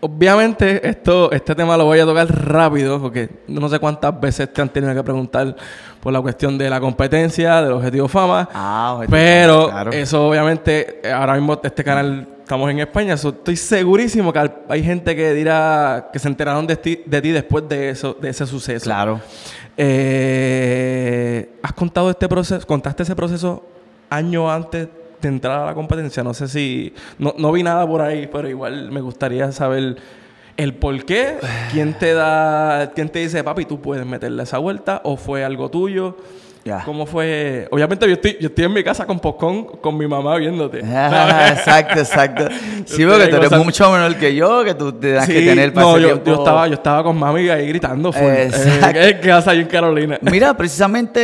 Obviamente, 0.00 0.88
esto, 0.88 1.32
este 1.32 1.56
tema 1.56 1.76
lo 1.76 1.84
voy 1.84 1.98
a 1.98 2.04
tocar 2.04 2.28
rápido 2.28 3.00
porque 3.00 3.28
no 3.48 3.68
sé 3.68 3.80
cuántas 3.80 4.18
veces 4.20 4.52
te 4.52 4.62
han 4.62 4.68
tenido 4.68 4.94
que 4.94 5.02
preguntar 5.02 5.56
por 6.00 6.12
la 6.12 6.20
cuestión 6.20 6.56
de 6.56 6.70
la 6.70 6.78
competencia, 6.78 7.60
del 7.60 7.72
objetivo 7.72 8.06
fama. 8.06 8.48
Ah, 8.54 8.92
objetivo 8.94 9.16
pero 9.16 9.60
fama, 9.62 9.72
claro. 9.72 9.92
eso 9.92 10.28
obviamente, 10.28 11.00
eh, 11.02 11.12
ahora 11.12 11.34
mismo 11.34 11.58
este 11.60 11.82
canal 11.82 12.28
estamos 12.38 12.70
en 12.70 12.78
España, 12.78 13.16
so 13.16 13.30
estoy 13.30 13.56
segurísimo 13.56 14.32
que 14.32 14.50
hay 14.68 14.84
gente 14.84 15.16
que 15.16 15.34
dirá 15.34 16.10
que 16.12 16.20
se 16.20 16.28
enteraron 16.28 16.64
de 16.64 16.76
ti, 16.76 17.02
de 17.04 17.20
ti 17.20 17.32
después 17.32 17.68
de 17.68 17.90
eso, 17.90 18.16
de 18.20 18.28
ese 18.28 18.46
suceso. 18.46 18.84
Claro. 18.84 19.20
Eh, 19.76 21.58
¿Has 21.60 21.72
contado 21.72 22.08
este 22.08 22.28
proceso, 22.28 22.64
contaste 22.64 23.02
ese 23.02 23.16
proceso 23.16 23.64
años 24.10 24.48
antes 24.48 24.88
de 25.20 25.28
entrar 25.28 25.62
a 25.62 25.66
la 25.66 25.74
competencia? 25.74 26.22
No 26.22 26.34
sé 26.34 26.48
si, 26.48 26.94
no, 27.18 27.34
no 27.38 27.52
vi 27.52 27.62
nada 27.62 27.86
por 27.86 28.00
ahí, 28.00 28.28
pero 28.30 28.48
igual 28.48 28.90
me 28.90 29.00
gustaría 29.00 29.50
saber 29.52 29.96
el 30.56 30.74
por 30.74 31.04
qué, 31.04 31.36
quién 31.70 31.94
te 31.94 32.14
da, 32.14 32.90
quién 32.94 33.08
te 33.08 33.20
dice, 33.20 33.44
papi, 33.44 33.64
tú 33.64 33.80
puedes 33.80 34.04
meterle 34.04 34.42
esa 34.42 34.58
vuelta, 34.58 35.00
o 35.04 35.16
fue 35.16 35.44
algo 35.44 35.70
tuyo. 35.70 36.16
¿Cómo 36.84 37.06
fue? 37.06 37.68
Obviamente 37.70 38.06
yo 38.06 38.14
estoy, 38.14 38.36
yo 38.40 38.48
estoy 38.48 38.64
en 38.64 38.72
mi 38.72 38.84
casa 38.84 39.06
con 39.06 39.18
Popcorn, 39.18 39.64
con 39.80 39.96
mi 39.96 40.06
mamá 40.06 40.36
viéndote. 40.36 40.78
Exacto, 41.48 41.98
exacto. 42.00 42.48
Sí, 42.84 43.04
porque 43.04 43.28
tú 43.28 43.36
eres 43.36 43.52
mucho 43.52 43.90
menor 43.90 44.16
que 44.16 44.34
yo, 44.34 44.64
que 44.64 44.74
tú 44.74 44.92
te 44.92 45.12
das 45.12 45.26
que 45.26 45.40
tener 45.40 45.72
para 45.72 45.86
no, 45.86 45.98
yo, 45.98 46.06
tiempo. 46.08 46.24
yo 46.26 46.34
estaba, 46.38 46.66
yo 46.68 46.74
estaba 46.74 47.02
con 47.02 47.18
mami 47.18 47.48
ahí 47.48 47.68
gritando 47.68 48.12
full. 48.12 48.22
Exacto. 48.24 49.00
Eh, 49.00 49.18
¿Qué 49.20 49.32
haces 49.32 49.48
ahí 49.48 49.60
en 49.60 49.66
Carolina? 49.66 50.18
Mira, 50.22 50.56
precisamente 50.56 51.20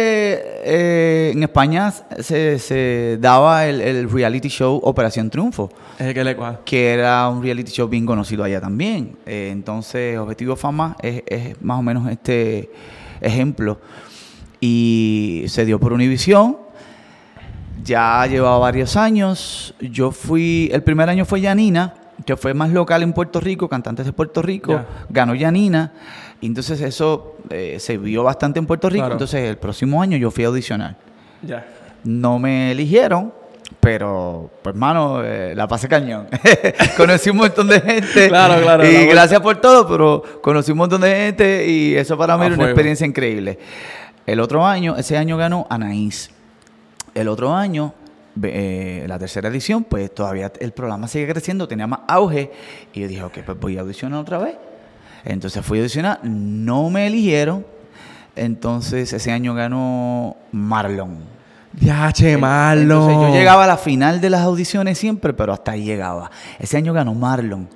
eh, 0.64 1.32
en 1.34 1.42
España 1.42 1.92
se, 2.18 2.58
se 2.58 3.18
daba 3.20 3.66
el, 3.66 3.80
el 3.80 4.10
reality 4.10 4.48
show 4.48 4.80
Operación 4.82 5.30
Triunfo, 5.30 5.70
Eh, 5.98 6.12
que 6.14 6.24
le 6.24 6.36
que 6.64 6.92
era 6.92 7.28
un 7.28 7.42
reality 7.42 7.70
show 7.70 7.88
bien 7.88 8.06
conocido 8.06 8.44
allá 8.44 8.60
también. 8.60 9.16
Eh, 9.26 9.50
entonces, 9.52 10.18
Objetivo 10.18 10.56
Fama 10.56 10.96
es, 11.02 11.22
es 11.26 11.62
más 11.62 11.78
o 11.78 11.82
menos 11.82 12.10
este 12.10 12.70
ejemplo. 13.20 13.78
Y 14.66 15.44
se 15.48 15.66
dio 15.66 15.78
por 15.78 15.92
Univisión. 15.92 16.56
Ya 17.84 18.26
llevaba 18.26 18.56
varios 18.56 18.96
años. 18.96 19.74
Yo 19.78 20.10
fui, 20.10 20.70
el 20.72 20.82
primer 20.82 21.10
año 21.10 21.26
fue 21.26 21.42
Yanina, 21.42 21.92
que 22.24 22.34
fue 22.34 22.54
más 22.54 22.70
local 22.70 23.02
en 23.02 23.12
Puerto 23.12 23.40
Rico, 23.40 23.68
cantantes 23.68 24.06
de 24.06 24.14
Puerto 24.14 24.40
Rico. 24.40 24.80
Ganó 25.10 25.34
Yanina. 25.34 25.92
Y 26.40 26.46
entonces 26.46 26.80
eso 26.80 27.36
eh, 27.50 27.76
se 27.78 27.98
vio 27.98 28.22
bastante 28.22 28.58
en 28.58 28.64
Puerto 28.64 28.88
Rico. 28.88 29.02
Claro. 29.02 29.14
Entonces 29.16 29.50
el 29.50 29.58
próximo 29.58 30.00
año 30.00 30.16
yo 30.16 30.30
fui 30.30 30.44
a 30.44 30.46
audicionar. 30.46 30.96
Ya. 31.42 31.66
No 32.02 32.38
me 32.38 32.70
eligieron, 32.70 33.34
pero, 33.80 34.50
pues, 34.62 34.74
mano, 34.74 35.22
eh, 35.22 35.54
la 35.54 35.68
pasé 35.68 35.88
cañón. 35.88 36.26
conocí 36.96 37.28
un 37.28 37.36
montón 37.36 37.68
de 37.68 37.82
gente. 37.82 38.28
Claro, 38.28 38.62
claro, 38.62 38.82
la 38.82 38.90
Y 38.90 39.06
gracias 39.08 39.42
por 39.42 39.56
todo, 39.60 39.86
pero 39.86 40.22
conocí 40.40 40.72
un 40.72 40.78
montón 40.78 41.02
de 41.02 41.14
gente 41.14 41.66
y 41.68 41.94
eso 41.94 42.16
para 42.16 42.38
mí 42.38 42.46
era 42.46 42.54
una 42.54 42.64
experiencia 42.64 43.06
increíble. 43.06 43.58
El 44.26 44.40
otro 44.40 44.66
año, 44.66 44.96
ese 44.96 45.16
año 45.16 45.36
ganó 45.36 45.66
Anaís. 45.70 46.30
El 47.14 47.28
otro 47.28 47.54
año, 47.54 47.94
eh, 48.42 49.04
la 49.06 49.18
tercera 49.18 49.48
edición, 49.48 49.84
pues 49.84 50.12
todavía 50.14 50.50
el 50.60 50.72
programa 50.72 51.08
sigue 51.08 51.28
creciendo, 51.28 51.68
tenía 51.68 51.86
más 51.86 52.00
auge. 52.08 52.50
Y 52.92 53.00
yo 53.00 53.08
dije, 53.08 53.22
ok, 53.22 53.38
pues 53.44 53.60
voy 53.60 53.78
a 53.78 53.82
audicionar 53.82 54.20
otra 54.20 54.38
vez. 54.38 54.56
Entonces 55.24 55.64
fui 55.64 55.78
a 55.78 55.82
audicionar, 55.82 56.20
no 56.24 56.90
me 56.90 57.06
eligieron. 57.06 57.64
Entonces 58.36 59.12
ese 59.12 59.30
año 59.30 59.54
ganó 59.54 60.36
Marlon. 60.52 61.18
Ya, 61.80 62.12
che, 62.12 62.36
malo. 62.36 63.08
Entonces 63.08 63.16
yo 63.16 63.34
llegaba 63.34 63.64
a 63.64 63.66
la 63.66 63.76
final 63.76 64.20
de 64.20 64.30
las 64.30 64.42
audiciones 64.42 64.98
siempre, 64.98 65.32
pero 65.32 65.52
hasta 65.52 65.72
ahí 65.72 65.84
llegaba. 65.84 66.30
Ese 66.58 66.76
año 66.76 66.92
ganó 66.92 67.14
Marlon. 67.14 67.68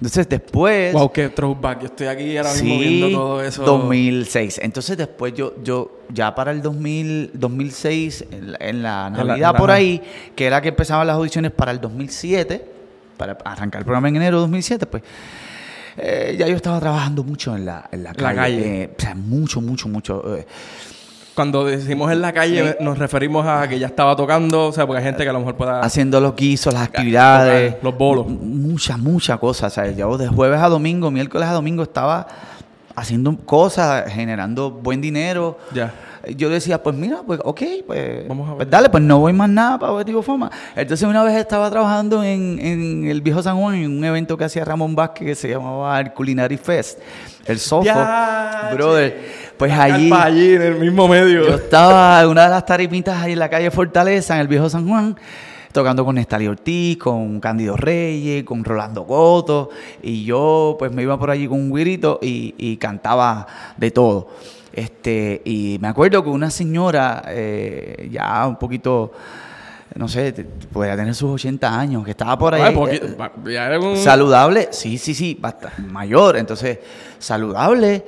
Entonces 0.00 0.28
después... 0.28 0.92
Wow, 0.92 1.10
qué 1.12 1.28
throwback. 1.28 1.80
Yo 1.80 1.86
estoy 1.86 2.06
aquí 2.06 2.36
ahora 2.36 2.52
mismo 2.52 2.74
Sí, 2.74 2.78
viendo 2.80 3.10
todo 3.10 3.42
eso. 3.42 3.64
2006. 3.64 4.60
Entonces 4.62 4.96
después 4.96 5.34
yo, 5.34 5.54
yo 5.62 6.02
ya 6.08 6.34
para 6.34 6.52
el 6.52 6.62
2000, 6.62 7.32
2006, 7.34 8.24
en 8.30 8.52
la, 8.52 8.58
en 8.60 8.82
la 8.82 9.06
En 9.08 9.12
la- 9.16 9.24
Navidad 9.24 9.52
la- 9.54 9.58
por 9.58 9.70
ahí, 9.72 10.00
que 10.36 10.46
era 10.46 10.60
que 10.60 10.68
empezaban 10.68 11.06
las 11.06 11.16
audiciones 11.16 11.50
para 11.50 11.72
el 11.72 11.80
2007, 11.80 12.64
para 13.16 13.32
arrancar 13.44 13.80
el 13.80 13.84
programa 13.84 14.08
en 14.08 14.16
enero 14.16 14.36
de 14.36 14.40
2007, 14.42 14.86
pues 14.86 15.02
eh, 15.96 16.36
ya 16.38 16.46
yo 16.46 16.54
estaba 16.54 16.78
trabajando 16.78 17.24
mucho 17.24 17.56
en 17.56 17.64
la, 17.66 17.88
en 17.90 18.04
la 18.04 18.14
calle. 18.14 18.36
calle. 18.36 18.82
eh, 18.84 18.90
o 18.96 19.02
sea, 19.02 19.14
mucho, 19.16 19.60
mucho, 19.60 19.88
mucho. 19.88 20.36
eh, 20.36 20.46
Cuando 21.38 21.64
decimos 21.64 22.10
en 22.10 22.20
la 22.20 22.32
calle, 22.32 22.76
nos 22.80 22.98
referimos 22.98 23.46
a 23.46 23.68
que 23.68 23.78
ya 23.78 23.86
estaba 23.86 24.16
tocando, 24.16 24.66
o 24.66 24.72
sea, 24.72 24.88
porque 24.88 24.98
hay 24.98 25.04
gente 25.04 25.22
que 25.22 25.28
a 25.30 25.32
lo 25.32 25.38
mejor 25.38 25.54
pueda... 25.54 25.78
haciendo 25.82 26.20
los 26.20 26.34
guisos, 26.34 26.74
las 26.74 26.82
actividades. 26.82 27.74
tocar, 27.74 27.84
los 27.84 27.96
bolos. 27.96 28.26
Muchas, 28.26 28.98
muchas 28.98 29.38
cosas. 29.38 29.72
¿sabes? 29.72 29.96
Yo 29.96 30.18
de 30.18 30.26
jueves 30.26 30.60
a 30.60 30.68
domingo, 30.68 31.12
miércoles 31.12 31.46
a 31.46 31.52
domingo 31.52 31.84
estaba 31.84 32.26
haciendo 32.98 33.36
cosas, 33.36 34.12
generando 34.12 34.70
buen 34.70 35.00
dinero. 35.00 35.58
Ya. 35.72 35.92
Yo 36.36 36.50
decía, 36.50 36.82
pues 36.82 36.96
mira, 36.96 37.22
pues 37.26 37.40
ok, 37.42 37.62
pues, 37.86 38.28
Vamos 38.28 38.46
a 38.46 38.50
ver. 38.50 38.56
pues 38.58 38.70
dale, 38.70 38.90
pues 38.90 39.02
no 39.02 39.20
voy 39.20 39.32
más 39.32 39.48
nada 39.48 39.78
para 39.78 39.92
Objetivo 39.92 40.20
Fama. 40.20 40.50
Entonces 40.76 41.08
una 41.08 41.22
vez 41.22 41.34
estaba 41.36 41.70
trabajando 41.70 42.22
en, 42.22 42.58
en 42.60 43.06
el 43.06 43.22
Viejo 43.22 43.42
San 43.42 43.56
Juan, 43.56 43.76
en 43.76 43.96
un 43.98 44.04
evento 44.04 44.36
que 44.36 44.44
hacía 44.44 44.64
Ramón 44.64 44.94
Vázquez 44.94 45.26
que 45.26 45.34
se 45.34 45.48
llamaba 45.48 45.98
el 46.00 46.12
Culinary 46.12 46.56
Fest, 46.56 46.98
el 47.46 47.58
Sofo. 47.58 47.84
Ya, 47.84 48.70
Brother, 48.74 49.16
pues 49.56 49.72
allí... 49.72 50.10
allí 50.12 50.54
en 50.54 50.62
el 50.62 50.74
mismo 50.74 51.08
medio. 51.08 51.46
Yo 51.46 51.54
estaba 51.54 52.20
en 52.20 52.28
una 52.28 52.44
de 52.44 52.50
las 52.50 52.66
tarimitas 52.66 53.16
ahí 53.22 53.32
en 53.32 53.38
la 53.38 53.48
calle 53.48 53.70
Fortaleza, 53.70 54.34
en 54.34 54.40
el 54.40 54.48
viejo 54.48 54.68
San 54.68 54.86
Juan, 54.86 55.16
tocando 55.78 56.04
con 56.04 56.16
Nestali 56.16 56.46
Ortiz, 56.48 56.98
con 56.98 57.38
Cándido 57.40 57.76
Reyes, 57.76 58.42
con 58.44 58.64
Rolando 58.64 59.06
Coto, 59.06 59.70
y 60.02 60.24
yo 60.24 60.74
pues 60.78 60.90
me 60.92 61.02
iba 61.02 61.16
por 61.18 61.30
allí 61.30 61.46
con 61.46 61.58
un 61.60 61.72
guirito 61.72 62.18
y, 62.20 62.54
y 62.58 62.76
cantaba 62.78 63.46
de 63.76 63.90
todo. 63.92 64.28
Este, 64.72 65.40
y 65.44 65.78
me 65.80 65.88
acuerdo 65.88 66.22
que 66.24 66.30
una 66.30 66.50
señora 66.50 67.22
eh, 67.28 68.08
ya 68.12 68.46
un 68.46 68.56
poquito, 68.56 69.12
no 69.94 70.08
sé, 70.08 70.32
podía 70.72 70.96
tener 70.96 71.14
sus 71.14 71.30
80 71.30 71.78
años, 71.80 72.04
que 72.04 72.10
estaba 72.12 72.36
por 72.38 72.54
ahí. 72.54 72.74
Porque- 72.74 72.96
eh, 72.96 73.16
ya 73.52 73.66
era 73.66 73.78
un... 73.80 73.96
Saludable, 73.96 74.68
sí, 74.72 74.98
sí, 74.98 75.14
sí, 75.14 75.40
mayor. 75.90 76.36
Entonces, 76.36 76.78
saludable, 77.18 78.04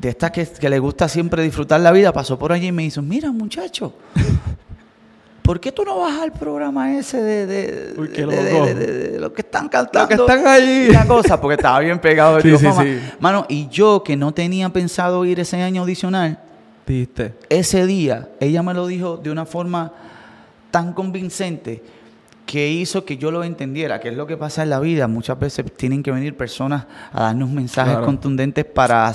de 0.00 0.08
estas 0.08 0.30
que, 0.30 0.46
que 0.46 0.70
le 0.70 0.78
gusta 0.78 1.08
siempre 1.08 1.42
disfrutar 1.42 1.80
la 1.80 1.90
vida, 1.92 2.12
pasó 2.12 2.38
por 2.38 2.52
allí 2.52 2.68
y 2.68 2.72
me 2.72 2.84
hizo, 2.84 3.02
mira 3.02 3.30
muchacho, 3.32 3.92
¿por 5.42 5.58
qué 5.60 5.72
tú 5.72 5.84
no 5.84 5.98
vas 6.00 6.20
al 6.20 6.32
programa 6.32 6.96
ese 6.96 7.20
de, 7.22 7.46
de, 7.46 7.94
Uy, 8.00 8.08
de- 8.08 9.16
los 9.18 9.32
que 9.32 9.42
están 9.42 9.68
cantando? 9.68 9.98
Los 10.00 10.08
que 10.08 10.14
están 10.14 10.46
ahí. 10.46 10.86
Una 10.90 11.06
cosa, 11.06 11.40
porque 11.40 11.54
estaba 11.54 11.80
bien 11.80 11.98
pegado 11.98 12.38
el 12.38 12.42
Sí, 12.42 12.56
sí, 12.58 12.66
sí. 12.78 13.00
Mano, 13.18 13.46
y 13.48 13.68
yo 13.68 14.02
que 14.04 14.16
no 14.16 14.32
tenía 14.32 14.68
pensado 14.70 15.24
ir 15.24 15.40
ese 15.40 15.60
año 15.62 15.80
a 15.80 15.82
audicionar, 15.82 16.38
Dijiste. 16.86 17.34
ese 17.48 17.86
día 17.86 18.28
ella 18.40 18.62
me 18.62 18.74
lo 18.74 18.86
dijo 18.86 19.16
de 19.16 19.30
una 19.30 19.46
forma 19.46 19.92
tan 20.70 20.92
convincente 20.92 21.82
que 22.46 22.68
hizo 22.68 23.04
que 23.04 23.16
yo 23.16 23.30
lo 23.30 23.44
entendiera, 23.44 24.00
que 24.00 24.08
es 24.08 24.16
lo 24.16 24.26
que 24.26 24.36
pasa 24.36 24.62
en 24.64 24.70
la 24.70 24.80
vida. 24.80 25.06
Muchas 25.06 25.38
veces 25.38 25.64
tienen 25.76 26.02
que 26.02 26.10
venir 26.10 26.36
personas 26.36 26.84
a 27.12 27.22
darnos 27.22 27.48
mensajes 27.50 27.92
Claro. 27.92 28.06
contundentes 28.06 28.64
para 28.64 29.12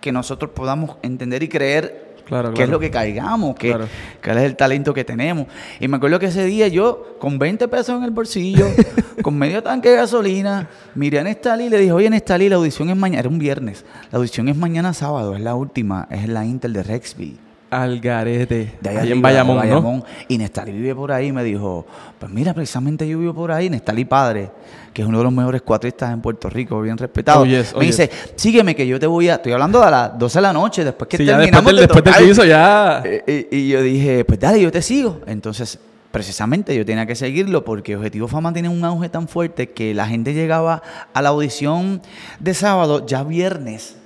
que 0.00 0.12
nosotros 0.12 0.50
podamos 0.54 0.96
entender 1.02 1.42
y 1.42 1.48
creer 1.48 2.09
Claro, 2.30 2.54
qué 2.54 2.62
es 2.62 2.68
lo 2.68 2.78
que 2.78 2.90
caigamos, 2.90 3.56
qué, 3.56 3.68
Claro. 3.70 3.88
cuál 4.24 4.38
es 4.38 4.44
el 4.44 4.56
talento 4.56 4.94
que 4.94 5.04
tenemos. 5.04 5.46
Y 5.80 5.88
me 5.88 5.96
acuerdo 5.98 6.18
que 6.18 6.26
ese 6.26 6.44
día 6.46 6.68
yo, 6.68 7.16
con 7.18 7.38
20 7.38 7.68
pesos 7.68 7.98
en 7.98 8.04
el 8.04 8.12
bolsillo, 8.12 8.66
con 9.22 9.36
medio 9.36 9.62
tanque 9.62 9.90
de 9.90 9.96
gasolina, 9.96 10.68
miré 10.94 11.18
a 11.18 11.24
Nestalí 11.24 11.64
y 11.64 11.68
le 11.68 11.78
dije, 11.78 11.92
oye 11.92 12.08
Nestalí, 12.08 12.48
la 12.48 12.56
audición 12.56 12.88
es 12.88 12.96
mañana, 12.96 13.20
era 13.20 13.28
un 13.28 13.38
viernes, 13.38 13.84
la 14.10 14.18
audición 14.18 14.48
es 14.48 14.56
mañana 14.56 14.94
sábado, 14.94 15.34
es 15.34 15.40
la 15.40 15.54
última, 15.56 16.06
es 16.10 16.28
la 16.28 16.44
Intel 16.46 16.72
de 16.72 16.82
Rexville. 16.84 17.49
Al 17.70 18.00
garete. 18.00 18.74
De 18.80 18.90
ahí 18.90 18.96
Ahí 18.96 19.12
en 19.12 19.12
arriba, 19.12 19.14
de 19.14 19.20
Bayamón, 19.22 19.56
¿no? 19.56 19.62
Bayamón. 19.62 20.04
Y 20.28 20.38
Nestalí 20.38 20.72
vive 20.72 20.94
por 20.94 21.12
ahí 21.12 21.28
y 21.28 21.32
me 21.32 21.44
dijo, 21.44 21.86
pues 22.18 22.32
mira, 22.32 22.52
precisamente 22.52 23.08
yo 23.08 23.18
vivo 23.18 23.32
por 23.32 23.52
ahí, 23.52 23.70
Nestalí 23.70 24.04
Padre, 24.04 24.50
que 24.92 25.02
es 25.02 25.08
uno 25.08 25.18
de 25.18 25.24
los 25.24 25.32
mejores 25.32 25.62
cuatristas 25.62 26.12
en 26.12 26.20
Puerto 26.20 26.50
Rico, 26.50 26.80
bien 26.82 26.98
respetado. 26.98 27.42
Oh, 27.42 27.46
yes, 27.46 27.72
oh, 27.74 27.78
me 27.78 27.86
dice, 27.86 28.10
sígueme 28.34 28.74
que 28.74 28.86
yo 28.86 28.98
te 28.98 29.06
voy 29.06 29.28
a, 29.28 29.34
estoy 29.36 29.52
hablando 29.52 29.82
a 29.82 29.90
las 29.90 30.18
12 30.18 30.38
de 30.38 30.42
la 30.42 30.52
noche, 30.52 30.84
después 30.84 31.08
que 31.08 31.16
Sí, 31.16 31.24
ya 31.24 31.38
después 31.38 31.50
terminamos 31.50 31.66
del, 31.70 31.76
de 31.76 31.82
después 31.82 32.04
del 32.04 32.12
tocar". 32.12 32.28
piso 32.28 32.44
ya... 32.44 33.02
Y, 33.26 33.56
y 33.56 33.68
yo 33.68 33.82
dije, 33.82 34.24
pues 34.24 34.40
dale, 34.40 34.60
yo 34.60 34.72
te 34.72 34.82
sigo. 34.82 35.20
Entonces, 35.26 35.78
precisamente 36.10 36.74
yo 36.76 36.84
tenía 36.84 37.06
que 37.06 37.14
seguirlo 37.14 37.64
porque 37.64 37.94
Objetivo 37.96 38.26
Fama 38.26 38.52
tiene 38.52 38.68
un 38.68 38.84
auge 38.84 39.08
tan 39.08 39.28
fuerte 39.28 39.70
que 39.70 39.94
la 39.94 40.06
gente 40.08 40.34
llegaba 40.34 40.82
a 41.14 41.22
la 41.22 41.28
audición 41.28 42.02
de 42.40 42.52
sábado, 42.54 43.06
ya 43.06 43.22
viernes. 43.22 43.96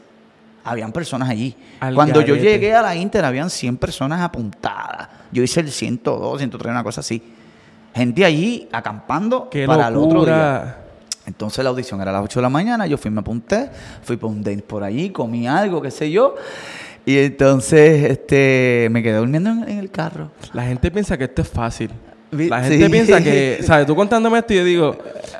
Habían 0.64 0.92
personas 0.92 1.28
allí. 1.28 1.54
Al 1.80 1.94
Cuando 1.94 2.20
yo 2.22 2.36
llegué 2.36 2.74
a 2.74 2.82
la 2.82 2.96
Inter, 2.96 3.24
habían 3.24 3.50
100 3.50 3.76
personas 3.76 4.20
apuntadas. 4.20 5.08
Yo 5.30 5.42
hice 5.42 5.60
el 5.60 5.70
102, 5.70 6.38
103, 6.38 6.70
una 6.70 6.82
cosa 6.82 7.00
así. 7.00 7.22
Gente 7.94 8.24
allí 8.24 8.68
acampando 8.72 9.48
¡Qué 9.50 9.66
para 9.66 9.88
el 9.88 9.96
otro 9.96 10.24
día. 10.24 10.78
Entonces 11.26 11.62
la 11.64 11.70
audición 11.70 12.00
era 12.00 12.10
a 12.10 12.14
las 12.14 12.24
8 12.24 12.40
de 12.40 12.42
la 12.42 12.50
mañana, 12.50 12.86
yo 12.86 12.98
fui, 12.98 13.10
me 13.10 13.20
apunté, 13.20 13.70
fui 14.02 14.16
por 14.16 14.30
un 14.30 14.42
date 14.42 14.62
por 14.62 14.82
allí, 14.82 15.10
comí 15.10 15.46
algo, 15.46 15.80
qué 15.80 15.90
sé 15.90 16.10
yo, 16.10 16.34
y 17.06 17.16
entonces 17.16 18.10
este, 18.10 18.88
me 18.90 19.02
quedé 19.02 19.16
durmiendo 19.16 19.50
en, 19.50 19.68
en 19.68 19.78
el 19.78 19.90
carro. 19.90 20.32
La 20.52 20.64
gente 20.64 20.90
piensa 20.90 21.16
que 21.16 21.24
esto 21.24 21.40
es 21.40 21.48
fácil. 21.48 21.90
La 22.34 22.62
gente 22.62 22.84
sí. 22.84 22.90
piensa 22.90 23.22
que, 23.22 23.58
¿sabes? 23.62 23.86
Tú 23.86 23.94
contándome 23.94 24.38
esto 24.38 24.54
yo 24.54 24.64
digo, 24.64 24.96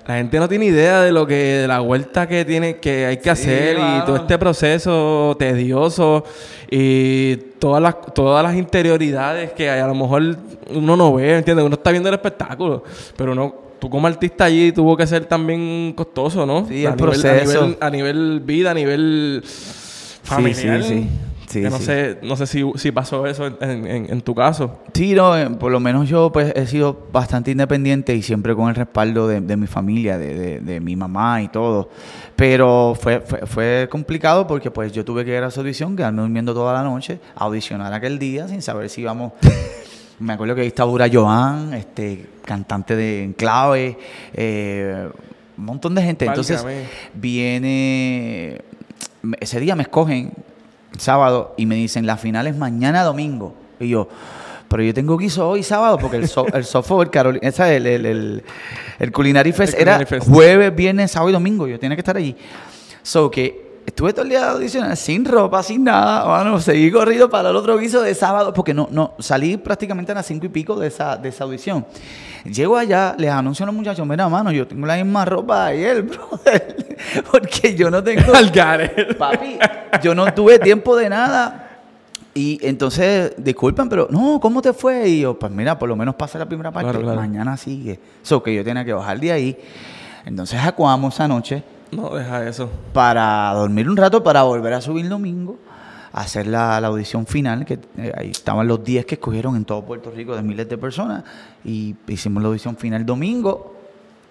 la 0.07 0.17
gente 0.17 0.39
no 0.39 0.49
tiene 0.49 0.67
idea 0.67 1.01
de 1.03 1.13
lo 1.13 1.27
que, 1.27 1.35
de 1.35 1.69
la 1.69 1.81
vuelta 1.81 2.27
que 2.27 2.45
tiene, 2.45 2.77
que 2.77 3.07
hay 3.07 3.17
que 3.17 3.23
Sí, 3.25 3.29
hacer 3.31 3.77
y 3.79 4.05
todo 4.05 4.17
este 4.17 4.39
proceso 4.39 5.37
tedioso 5.39 6.25
y 6.71 7.37
todas 7.59 7.83
las, 7.83 7.97
todas 8.15 8.43
las 8.43 8.55
interioridades 8.57 9.53
que 9.53 9.71
a 9.71 9.87
lo 9.87 9.95
mejor 9.95 10.37
uno 10.75 10.97
no 10.97 11.15
ve, 11.15 11.37
¿entiendes? 11.37 11.65
Uno 11.65 11.75
está 11.75 11.91
viendo 11.91 12.09
el 12.09 12.15
espectáculo, 12.15 12.85
pero 13.17 13.33
uno, 13.33 13.55
tú 13.79 13.89
como 13.89 14.07
artista 14.07 14.45
allí 14.45 14.73
tuvo 14.73 14.97
que 14.97 15.07
ser 15.07 15.25
también 15.25 15.93
costoso, 15.97 16.45
¿no? 16.47 16.67
Sí, 16.67 16.85
a 16.87 16.91
el 16.91 16.97
nivel, 16.97 16.97
proceso. 16.97 17.61
A 17.61 17.65
nivel, 17.65 17.77
a 17.81 17.91
nivel 17.91 18.41
vida, 18.41 18.71
a 18.71 18.75
nivel 18.75 19.43
familiar. 20.23 20.83
sí, 20.83 20.89
sí. 20.89 20.95
Sí, 20.95 21.09
que 21.63 21.71
no 21.71 21.79
sí. 21.79 21.85
sé, 21.85 22.19
no 22.23 22.37
sé 22.37 22.47
si, 22.47 22.63
si 22.77 22.93
pasó 22.93 23.27
eso 23.27 23.47
en, 23.47 23.87
en- 23.87 24.11
en 24.13 24.21
tu 24.23 24.35
caso. 24.35 24.81
Sí, 24.93 25.15
no, 25.15 25.37
eh, 25.37 25.49
por 25.51 25.71
lo 25.73 25.81
menos 25.81 26.09
yo 26.09 26.31
pues 26.33 26.53
he 26.57 26.67
sido 26.67 27.07
bastante 27.13 27.51
independiente 27.51 28.15
y 28.15 28.23
siempre 28.23 28.55
con 28.55 28.69
el 28.69 28.75
respaldo 28.75 29.27
de, 29.29 29.41
de 29.41 29.57
mi 29.57 29.67
familia, 29.67 30.19
de, 30.19 30.35
de- 30.35 30.61
de 30.61 30.81
mi 30.81 30.97
mamá 30.97 31.43
y 31.43 31.49
todo. 31.49 31.89
Pero 32.37 32.97
fue, 33.01 33.21
fue, 33.21 33.47
fue 33.47 33.89
complicado 33.91 34.47
porque 34.47 34.71
pues 34.71 34.93
yo 34.93 35.05
tuve 35.05 35.25
que 35.25 35.37
ir 35.37 35.43
a 35.43 35.49
esa 35.49 35.61
audición, 35.61 35.97
quedarme 35.97 36.23
durmiendo 36.23 36.53
toda 36.55 36.73
la 36.75 36.83
noche, 36.83 37.19
audicionar 37.37 37.93
aquel 37.93 38.19
día 38.19 38.49
sin 38.49 38.61
saber 38.63 38.89
si 38.91 39.03
íbamos... 39.03 39.33
Me 40.21 40.33
acuerdo 40.33 40.55
que 40.55 40.61
ahí 40.61 40.69
estaba 40.69 40.89
Ura 40.93 41.09
Joan, 41.13 41.75
este, 41.75 42.27
cantante 42.45 42.95
de 42.95 43.25
Enclave, 43.25 43.99
eh, 44.33 45.09
un 45.59 45.65
montón 45.65 45.93
de 45.97 46.03
gente. 46.03 46.25
Entonces 46.25 46.63
Válgame. 46.63 46.87
viene, 47.15 48.61
ese 49.41 49.59
día 49.61 49.75
me 49.75 49.83
escogen 49.83 50.33
sábado 50.99 51.55
y 51.57 51.67
me 51.67 51.75
dicen 51.75 52.07
la 52.07 52.17
final 52.17 52.47
es 52.47 52.57
mañana 52.57 53.03
domingo. 53.03 53.55
Y 53.81 53.89
yo, 53.89 54.09
pero 54.69 54.83
yo 54.83 54.95
tengo 54.95 55.17
guiso 55.17 55.49
hoy 55.49 55.63
sábado 55.63 55.99
porque 55.99 56.17
el, 56.17 56.29
so, 56.29 56.47
el 56.53 56.65
Sofo, 56.65 57.03
el 57.03 57.11
Carolina, 57.11 57.49
el, 57.49 57.87
el, 57.87 58.07
el, 58.07 58.43
el 58.99 59.13
Culinary 59.13 59.53
Fest 59.53 59.75
era 59.75 59.93
Culinary 59.99 60.07
Fest. 60.07 60.29
jueves, 60.29 60.75
viernes, 60.75 61.11
sábado 61.11 61.31
y 61.31 61.33
domingo. 61.33 61.67
Yo 61.67 61.79
tenía 61.79 61.97
que 61.97 62.01
estar 62.01 62.17
allí. 62.17 62.37
So 63.03 63.31
que 63.31 63.64
estuve 63.87 64.13
todo 64.13 64.23
el 64.23 64.31
día 64.31 64.41
de 64.41 64.47
audicionar 64.47 64.97
sin 64.97 65.25
ropa, 65.25 65.63
sin 65.63 65.85
nada. 65.85 66.25
Bueno, 66.25 66.61
seguí 66.61 66.91
corrido 66.91 67.29
para 67.29 67.51
el 67.51 67.57
otro 67.57 67.79
guiso 67.79 68.03
de 68.03 68.15
sábado 68.15 68.53
porque 68.53 68.75
no, 68.75 68.89
no, 68.91 69.13
salí 69.19 69.57
prácticamente 69.57 70.13
a 70.13 70.15
las 70.17 70.27
cinco 70.27 70.47
y 70.47 70.49
pico 70.49 70.79
de 70.79 70.89
esa, 70.89 71.17
de 71.17 71.29
esa 71.29 71.45
audición. 71.45 71.87
Llego 72.45 72.77
allá, 72.77 73.15
les 73.19 73.31
anuncio 73.31 73.65
a 73.65 73.67
los 73.67 73.75
muchachos, 73.75 74.07
mira, 74.07 74.29
mano, 74.29 74.53
yo 74.53 74.67
tengo 74.67 74.87
la 74.87 74.97
misma 74.97 75.25
ropa 75.25 75.67
de 75.69 75.91
él, 75.91 76.03
brother. 76.05 76.97
Porque 77.31 77.75
yo 77.75 77.91
no 77.91 78.03
tengo... 78.03 78.33
Papi, 79.19 79.59
yo 80.03 80.15
no 80.15 80.33
tuve 80.33 80.59
tiempo 80.59 80.97
de 80.97 81.09
nada. 81.09 81.61
Y 82.35 82.59
entonces, 82.67 83.33
disculpen, 83.39 83.89
pero 83.89 84.09
no, 84.11 84.41
¿cómo 84.41 84.61
te 84.61 84.73
fue? 84.73 85.09
Y 85.09 85.21
yo, 85.21 85.39
pues 85.39 85.53
mira, 85.53 85.79
por 85.79 85.89
lo 85.89 85.95
menos 85.95 86.17
pasa 86.17 86.39
la 86.39 86.47
primera 86.47 86.73
parte, 86.73 86.91
Claro, 86.91 87.05
claro. 87.05 87.21
mañana 87.21 87.57
sigue. 87.57 88.01
Eso 88.23 88.43
que 88.43 88.55
yo 88.55 88.65
tenía 88.65 88.85
que 88.85 88.93
bajar 88.93 89.21
de 89.21 89.31
ahí. 89.31 89.57
Entonces 90.27 90.59
acuamos 90.61 91.15
esa 91.15 91.29
noche 91.29 91.63
No, 91.95 92.15
deja 92.15 92.49
eso. 92.49 92.71
para 92.93 93.53
dormir 93.55 93.89
un 93.89 93.97
rato, 93.97 94.23
para 94.23 94.43
volver 94.43 94.73
a 94.75 94.81
subir 94.81 95.05
el 95.05 95.11
domingo 95.11 95.59
hacer 96.15 96.47
la, 96.47 96.81
la 96.81 96.87
audición 96.87 97.27
final, 97.27 97.65
que 97.65 97.81
eh, 97.99 98.13
ahí 98.17 98.31
estaban 98.31 98.69
los 98.69 98.85
10 98.85 99.05
que 99.05 99.17
escogieron 99.17 99.57
en 99.57 99.65
todo 99.65 99.85
Puerto 99.85 100.13
Rico 100.13 100.37
de 100.37 100.43
miles 100.43 100.69
de 100.69 100.79
personas, 100.79 101.25
y 101.65 101.97
hicimos 102.07 102.41
la 102.41 102.49
audición 102.51 102.77
final 102.77 103.05
domingo, 103.05 103.74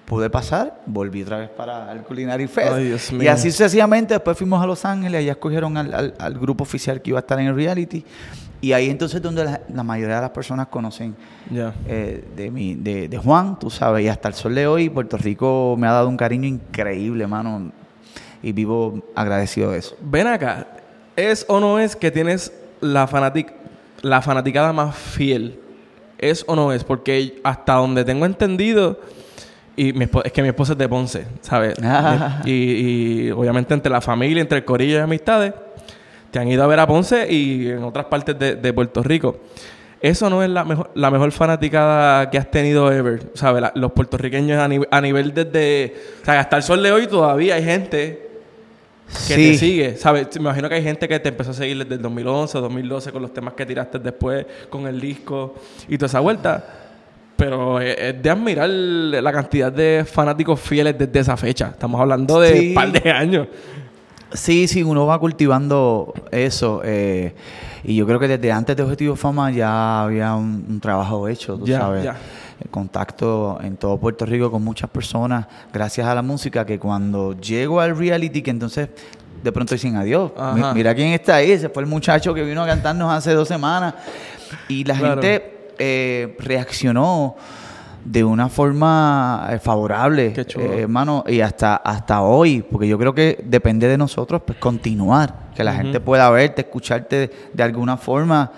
pude 0.06 0.30
pasar, 0.30 0.82
volví 0.86 1.24
otra 1.24 1.38
vez 1.38 1.50
para 1.50 1.92
el 1.92 2.00
Culinary 2.02 2.48
Fest. 2.48 2.74
Ay, 2.74 2.86
Dios 2.86 3.12
y 3.12 3.16
mío. 3.16 3.32
así 3.32 3.52
sucesivamente, 3.52 4.14
después 4.14 4.38
fuimos 4.38 4.62
a 4.62 4.68
Los 4.68 4.84
Ángeles, 4.86 5.20
allá 5.20 5.32
escogieron 5.32 5.78
al, 5.78 5.94
al- 5.94 6.14
al 6.18 6.34
grupo 6.40 6.64
oficial 6.64 7.02
que 7.02 7.12
iba 7.12 7.20
a 7.20 7.22
estar 7.22 7.40
en 7.40 7.48
el 7.48 7.56
reality. 7.56 8.04
Y 8.62 8.72
ahí 8.72 8.90
entonces 8.90 9.22
donde 9.22 9.44
la, 9.44 9.60
la 9.74 9.84
mayoría 9.84 10.16
de 10.16 10.22
las 10.22 10.30
personas 10.30 10.68
conocen 10.68 11.16
eh, 11.88 12.24
de, 12.36 12.50
mi, 12.52 12.76
de, 12.76 13.10
de 13.10 13.18
Juan, 13.18 13.60
tú 13.60 13.70
sabes, 13.70 14.06
y 14.06 14.08
hasta 14.08 14.30
el 14.30 14.34
sol 14.36 14.56
de 14.56 14.68
hoy, 14.68 14.90
Puerto 14.90 15.18
Rico 15.18 15.76
me 15.78 15.86
ha 15.88 15.92
dado 15.92 16.08
un 16.08 16.16
cariño 16.16 16.48
increíble, 16.48 17.28
mano, 17.28 17.72
y 18.42 18.52
vivo 18.54 19.04
agradecido 19.16 19.72
de 19.72 19.80
eso. 19.80 19.98
Ven 20.02 20.28
acá, 20.28 20.68
¿es 21.18 21.46
o 21.50 21.60
no 21.60 21.78
es 21.78 21.96
que 21.98 22.10
tienes 22.10 22.54
la, 22.80 23.06
fanatic 23.08 23.54
la 24.02 24.22
fanaticada 24.22 24.72
más 24.72 24.96
fiel? 24.96 25.60
¿Es 26.18 26.46
o 26.48 26.56
no 26.56 26.72
es? 26.72 26.86
Porque 26.86 27.42
hasta 27.44 27.74
donde 27.74 28.06
tengo 28.06 28.26
entendido, 28.26 28.98
y 29.76 29.94
mi 29.94 30.06
espo- 30.06 30.22
es 30.24 30.32
que 30.32 30.42
mi 30.42 30.50
esposa 30.50 30.74
es 30.74 30.78
de 30.78 30.88
Ponce, 30.90 31.26
¿sabes? 31.42 31.76
Ah. 31.84 32.42
y, 32.46 32.52
y 33.28 33.32
obviamente 33.32 33.74
entre 33.74 33.92
la 33.92 34.02
familia, 34.02 34.42
entre 34.42 34.60
el 34.60 34.66
corillo 34.66 34.98
y 34.98 35.02
amistades, 35.02 35.54
te 36.32 36.40
han 36.40 36.48
ido 36.48 36.64
a 36.64 36.68
ver 36.68 36.80
a 36.80 36.88
Ponce 36.88 37.32
y 37.32 37.70
en 37.70 37.84
otras 37.84 38.06
partes 38.06 38.38
de, 38.38 38.56
de 38.56 38.74
Puerto 38.74 39.04
Rico. 39.04 39.38
Eso 40.02 40.30
no 40.30 40.44
es 40.44 40.50
la 40.50 40.66
mejor, 40.66 40.92
la 40.96 41.10
mejor 41.12 41.32
fanaticada 41.32 42.30
que 42.30 42.38
has 42.38 42.52
tenido 42.52 42.92
ever. 42.92 43.32
¿Sabes? 43.36 43.62
La- 43.62 43.72
los 43.76 43.92
puertorriqueños 43.94 44.60
a, 44.60 44.68
ni- 44.68 44.82
a 44.92 45.00
nivel 45.02 45.34
desde... 45.34 45.96
O 46.22 46.26
sea, 46.26 46.40
hasta 46.42 46.58
el 46.58 46.64
sol 46.64 46.84
de 46.84 46.92
hoy 46.92 47.08
todavía 47.08 47.56
hay 47.56 47.64
gente 47.64 48.30
que 49.28 49.36
te 49.36 49.58
sigue, 49.58 49.96
¿sabes? 49.98 50.28
Me 50.36 50.42
imagino 50.42 50.68
que 50.68 50.76
hay 50.76 50.84
gente 50.84 51.08
que 51.08 51.20
te 51.20 51.30
empezó 51.30 51.52
a 51.52 51.54
seguir 51.54 51.78
desde 51.78 51.96
el 51.96 52.02
2011, 52.02 52.58
2012 52.58 53.12
con 53.12 53.22
los 53.22 53.34
temas 53.34 53.54
que 53.54 53.66
tiraste 53.66 54.00
después, 54.00 54.46
con 54.70 54.88
el 54.88 55.00
disco 55.00 55.56
y 55.88 55.98
toda 55.98 56.08
esa 56.08 56.20
vuelta. 56.20 56.83
Pero 57.44 57.82
es, 57.82 57.98
es 57.98 58.24
de 58.24 58.30
admirar 58.30 58.70
la 58.70 59.32
cantidad 59.34 59.70
de 59.72 60.06
fanáticos 60.10 60.60
fieles 60.62 60.98
desde 60.98 61.20
esa 61.20 61.36
fecha. 61.36 61.70
Estamos 61.72 62.00
hablando 62.00 62.40
de 62.40 62.58
Sí. 62.58 62.68
un 62.70 62.74
par 62.74 62.92
de 62.92 63.12
años. 63.12 63.48
Sí, 64.32 64.68
sí, 64.68 64.82
uno 64.82 65.06
va 65.06 65.20
cultivando 65.20 66.14
eso. 66.32 66.82
eh, 66.86 67.34
y 67.84 67.96
yo 67.98 68.08
creo 68.08 68.18
que 68.18 68.30
desde 68.30 68.50
antes 68.50 68.78
de 68.78 68.84
Objetivo 68.84 69.18
Fama 69.18 69.52
ya 69.52 70.04
había 70.04 70.34
un, 70.36 70.66
un 70.70 70.80
trabajo 70.80 71.28
hecho, 71.28 71.58
tú 71.58 71.66
Ya, 71.66 71.80
sabes. 71.80 72.06
El 72.64 72.70
contacto 72.70 73.60
en 73.62 73.76
todo 73.76 73.98
Puerto 73.98 74.26
Rico 74.26 74.50
con 74.50 74.64
muchas 74.64 74.90
personas, 74.90 75.46
gracias 75.74 76.08
a 76.08 76.16
la 76.16 76.22
música, 76.22 76.66
que 76.66 76.80
cuando 76.80 77.34
llego 77.34 77.82
al 77.82 77.98
reality, 77.98 78.42
que 78.42 78.52
entonces 78.52 78.88
de 79.44 79.52
pronto 79.52 79.76
dicen 79.76 79.98
adiós. 79.98 80.32
Ajá. 80.38 80.74
Mira 80.74 80.96
quién 80.96 81.10
está 81.10 81.36
ahí, 81.36 81.52
ese 81.52 81.68
fue 81.68 81.84
el 81.84 81.90
muchacho 81.90 82.34
que 82.34 82.42
vino 82.44 82.64
a 82.64 82.68
cantarnos 82.68 83.12
hace 83.12 83.34
dos 83.34 83.50
semanas. 83.50 83.96
Y 84.70 84.86
la 84.86 84.96
Claro. 84.98 85.22
gente 85.22 85.63
eh, 85.78 86.36
reaccionó 86.40 87.36
de 88.06 88.24
una 88.24 88.50
forma 88.50 89.48
eh, 89.52 89.60
favorable, 89.60 90.34
eh, 90.36 90.80
hermano, 90.82 91.24
y 91.28 91.40
hasta, 91.42 91.78
hasta 91.78 92.22
hoy, 92.22 92.62
porque 92.62 92.88
yo 92.88 92.98
creo 92.98 93.14
que 93.14 93.42
depende 93.46 93.88
de 93.88 93.98
nosotros, 93.98 94.42
pues 94.46 94.58
continuar, 94.58 95.50
que 95.56 95.64
la 95.64 95.74
gente 95.74 96.00
pueda 96.00 96.30
verte, 96.30 96.62
escucharte 96.62 97.32
de, 97.54 97.64
alguna 97.64 97.98
forma, 97.98 98.52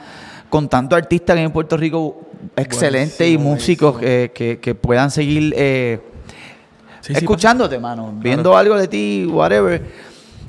con 0.49 0.67
tanto 0.67 0.95
artista 0.95 1.33
que 1.33 1.39
hay 1.39 1.45
en 1.45 1.51
Puerto 1.51 1.77
Rico, 1.77 2.21
excelente 2.55 3.29
y 3.29 3.37
músicos 3.37 3.97
eh, 4.01 4.31
que, 4.33 4.59
que 4.59 4.75
puedan 4.75 5.11
seguir 5.11 5.53
eh, 5.57 5.99
Sí, 7.05 7.13
sí, 7.13 7.19
escuchándote, 7.19 7.77
mano, 7.77 8.11
viendo 8.15 8.57
algo 8.57 8.75
de 8.75 8.87
ti, 8.87 9.27
whatever. 9.29 9.79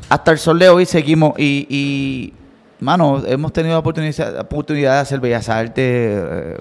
Hasta 0.08 0.32
el 0.32 0.38
sol 0.38 0.58
de 0.58 0.70
hoy 0.70 0.86
seguimos 0.86 1.34
y, 1.38 1.66
y, 1.68 2.32
mano, 2.80 3.22
hemos 3.26 3.52
tenido 3.52 3.74
la 3.74 3.78
oportunidad, 3.80 4.38
oportunidad 4.40 4.94
de 4.94 5.00
hacer 5.00 5.20
Bellas 5.20 5.48
Artes, 5.48 5.74
eh, 5.78 6.56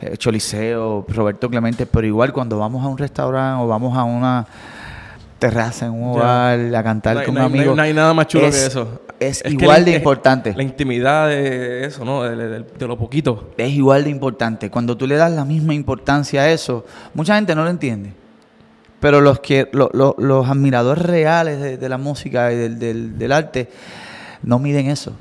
eh, 0.00 0.16
Choliseo, 0.16 1.04
Roberto 1.08 1.48
Clemente, 1.48 1.86
pero 1.86 2.06
igual 2.06 2.32
cuando 2.32 2.58
vamos 2.58 2.84
a 2.84 2.88
un 2.88 2.98
restaurante 2.98 3.62
o 3.62 3.68
vamos 3.68 3.96
a 3.96 4.04
una 4.04 4.46
terraza 5.38 5.86
en 5.86 5.92
un 5.92 6.16
hogar 6.16 6.58
a 6.74 6.82
cantar 6.82 7.16
No 7.18 7.24
con 7.24 7.34
no 7.34 7.46
un 7.46 7.52
no 7.52 7.58
amigo. 7.58 7.74
no 7.74 7.82
hay 7.82 7.92
nada 7.92 8.14
más 8.14 8.26
chulo 8.26 8.46
es- 8.46 8.56
que 8.58 8.66
eso. 8.66 9.02
Es, 9.18 9.42
igual 9.46 9.84
de 9.86 9.92
importante. 9.92 10.52
La 10.54 10.62
intimidad 10.62 11.28
de 11.28 11.86
eso, 11.86 12.04
¿no? 12.04 12.22
De, 12.22 12.36
de- 12.36 12.60
de 12.78 12.86
lo 12.86 12.98
poquito. 12.98 13.48
es 13.56 13.70
igual 13.70 14.04
de 14.04 14.10
importante. 14.10 14.70
Cuando 14.70 14.94
tú 14.94 15.06
le 15.06 15.16
das 15.16 15.32
la 15.32 15.46
misma 15.46 15.72
importancia 15.72 16.42
a 16.42 16.50
eso, 16.50 16.84
mucha 17.14 17.34
gente 17.36 17.54
no 17.54 17.64
lo 17.64 17.70
entiende. 17.70 18.12
Pero 19.00 19.22
los 19.22 19.40
que 19.40 19.70
lo- 19.72 19.88
lo- 19.94 20.16
los 20.18 20.46
admiradores 20.50 21.02
reales 21.04 21.60
de, 21.62 21.78
de 21.78 21.88
la 21.88 21.96
música 21.96 22.52
y 22.52 22.56
del, 22.56 22.78
del- 22.78 23.16
del 23.18 23.32
arte 23.32 23.70
no 24.42 24.58
miden 24.58 24.88
eso. 24.90 25.12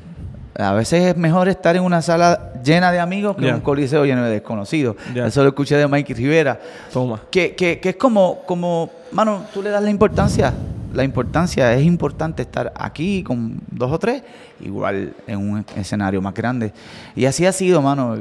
A 0.58 0.74
veces 0.74 1.04
es 1.04 1.18
mejor 1.18 1.50
estar 1.50 1.76
en 1.76 1.84
una 1.84 2.02
sala 2.02 2.54
llena 2.64 2.92
de 2.92 3.00
amigos 3.00 3.36
que 3.36 3.50
en 3.50 3.56
un 3.56 3.62
coliseo 3.62 4.06
lleno 4.06 4.24
de 4.24 4.32
desconocidos. 4.32 4.96
Ya. 5.14 5.28
Eso 5.28 5.44
lo 5.44 5.50
escuché 5.50 5.76
de 5.76 5.88
Mikey 5.88 6.16
Rivera. 6.16 6.60
Toma. 6.94 7.22
Que, 7.30 7.56
que, 7.56 7.80
que 7.80 7.90
es 7.90 7.96
como, 7.98 8.42
como, 8.46 8.90
mano, 9.12 9.46
tú 9.54 9.62
le 9.62 9.70
das 9.70 9.84
la 9.84 9.90
importancia. 9.90 10.54
La 10.94 11.04
importancia 11.04 11.74
es 11.74 11.84
importante 11.84 12.44
estar 12.44 12.72
aquí 12.74 13.22
con 13.22 13.60
dos 13.70 13.92
o 13.92 14.00
tres, 14.00 14.24
igual 14.62 15.14
en 15.28 15.38
un 15.38 15.66
escenario 15.76 16.22
más 16.22 16.34
grande. 16.34 16.72
Y 17.18 17.26
así 17.26 17.46
ha 17.46 17.52
sido, 17.52 17.82
mano. 17.82 18.18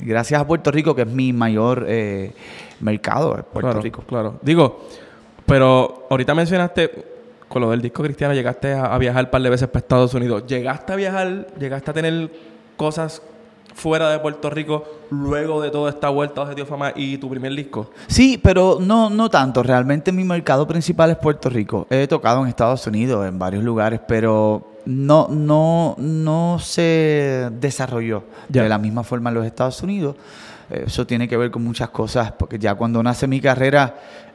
Gracias 0.00 0.40
a 0.40 0.46
Puerto 0.46 0.70
Rico, 0.70 0.94
que 0.94 1.02
es 1.02 1.08
mi 1.08 1.32
mayor 1.32 1.86
eh, 1.88 2.32
mercado, 2.80 3.30
Puerto 3.30 3.60
claro, 3.60 3.80
Rico. 3.80 4.02
Claro. 4.06 4.38
Digo, 4.42 4.86
pero 5.46 6.06
ahorita 6.10 6.34
mencionaste, 6.34 7.17
con 7.48 7.62
lo 7.62 7.70
del 7.70 7.80
disco 7.80 8.02
cristiano, 8.02 8.34
llegaste 8.34 8.72
a, 8.74 8.86
a 8.94 8.98
viajar 8.98 9.24
un 9.24 9.30
par 9.30 9.42
de 9.42 9.50
veces 9.50 9.68
para 9.68 9.80
Estados 9.80 10.14
Unidos. 10.14 10.44
¿Llegaste 10.46 10.92
a 10.92 10.96
viajar, 10.96 11.46
llegaste 11.58 11.90
a 11.90 11.94
tener 11.94 12.30
cosas 12.76 13.22
fuera 13.78 14.10
de 14.10 14.18
Puerto 14.18 14.50
Rico 14.50 14.84
luego 15.10 15.62
de 15.62 15.70
toda 15.70 15.90
esta 15.90 16.08
vuelta 16.08 16.40
a 16.40 16.44
Objetivo 16.44 16.66
Fama 16.66 16.92
y 16.94 17.16
tu 17.18 17.30
primer 17.30 17.54
disco? 17.54 17.90
Sí, 18.08 18.38
pero 18.42 18.78
no, 18.80 19.08
no 19.08 19.30
tanto. 19.30 19.62
Realmente 19.62 20.12
mi 20.12 20.24
mercado 20.24 20.66
principal 20.66 21.10
es 21.10 21.16
Puerto 21.16 21.48
Rico. 21.48 21.86
He 21.88 22.06
tocado 22.06 22.42
en 22.42 22.48
Estados 22.48 22.86
Unidos, 22.86 23.26
en 23.26 23.38
varios 23.38 23.62
lugares, 23.62 24.00
pero 24.06 24.72
no, 24.84 25.28
no, 25.28 25.94
no 25.98 26.58
se 26.60 27.48
desarrolló 27.52 28.24
de 28.48 28.68
la 28.68 28.78
misma 28.78 29.04
forma 29.04 29.30
en 29.30 29.34
los 29.34 29.46
Estados 29.46 29.82
Unidos. 29.82 30.16
Eso 30.68 31.06
tiene 31.06 31.28
que 31.28 31.36
ver 31.36 31.50
con 31.50 31.64
muchas 31.64 31.88
cosas, 31.90 32.32
porque 32.32 32.58
ya 32.58 32.74
cuando 32.74 33.02
nace 33.02 33.26
mi 33.26 33.40
carrera, 33.40 33.94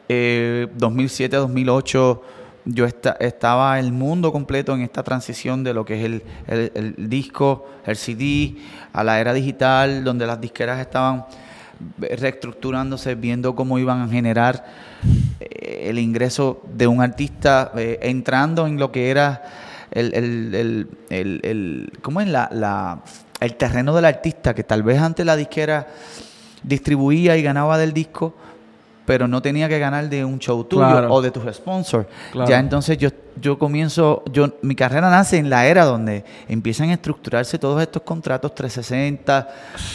eh, 0.09 0.67
2007-2008, 0.77 2.19
yo 2.65 2.85
esta- 2.85 3.17
estaba 3.19 3.77
el 3.79 3.91
mundo 3.91 4.31
completo 4.31 4.73
en 4.73 4.81
esta 4.81 5.03
transición 5.03 5.63
de 5.63 5.73
lo 5.73 5.83
que 5.85 5.99
es 5.99 6.05
el, 6.05 6.23
el- 6.47 7.09
disco, 7.09 7.65
el 7.85 7.95
CD, 7.97 8.55
a 8.93 9.03
la 9.03 9.19
era 9.19 9.33
digital, 9.33 10.03
donde 10.03 10.25
las 10.25 10.39
disqueras 10.39 10.79
estaban 10.79 11.25
reestructurándose, 11.99 13.15
viendo 13.15 13.55
cómo 13.55 13.79
iban 13.79 14.01
a 14.01 14.07
generar 14.07 14.65
eh, 15.39 15.87
el 15.89 15.99
ingreso 15.99 16.61
de 16.73 16.87
un 16.87 17.01
artista, 17.01 17.71
eh, 17.75 17.99
entrando 18.03 18.67
en 18.67 18.77
lo 18.79 18.91
que 18.91 19.09
era 19.09 19.41
el, 19.91 20.13
el- 20.13 20.89
el- 21.09 21.91
¿cómo 22.01 22.21
es 22.21 22.27
la, 22.27 22.49
la- 22.51 23.01
el 23.39 23.55
terreno 23.55 23.93
del 23.93 24.05
artista, 24.05 24.53
que 24.53 24.63
tal 24.63 24.83
vez 24.83 24.99
antes 24.99 25.25
la 25.25 25.35
disquera 25.35 25.87
distribuía 26.63 27.35
y 27.35 27.43
ganaba 27.43 27.77
del 27.77 27.91
disco, 27.91 28.33
pero 29.05 29.27
no 29.27 29.41
tenía 29.41 29.67
que 29.67 29.79
ganar 29.79 30.09
de 30.09 30.23
un 30.23 30.39
show 30.39 30.63
tuyo 30.63 30.87
Claro. 30.87 31.13
o 31.13 31.21
de 31.21 31.31
tus 31.31 31.43
sponsors. 31.55 32.07
Claro. 32.31 32.49
Ya 32.49 32.59
entonces 32.59 32.97
yo, 32.97 33.09
yo 33.41 33.57
comienzo, 33.59 34.23
yo, 34.31 34.47
mi 34.61 34.75
carrera 34.75 35.09
nace 35.09 35.37
en 35.37 35.49
la 35.49 35.65
era 35.67 35.85
donde 35.85 36.23
empiezan 36.47 36.89
a 36.89 36.93
estructurarse 36.93 37.57
todos 37.59 37.81
estos 37.81 38.03
contratos 38.03 38.55
360, 38.55 39.47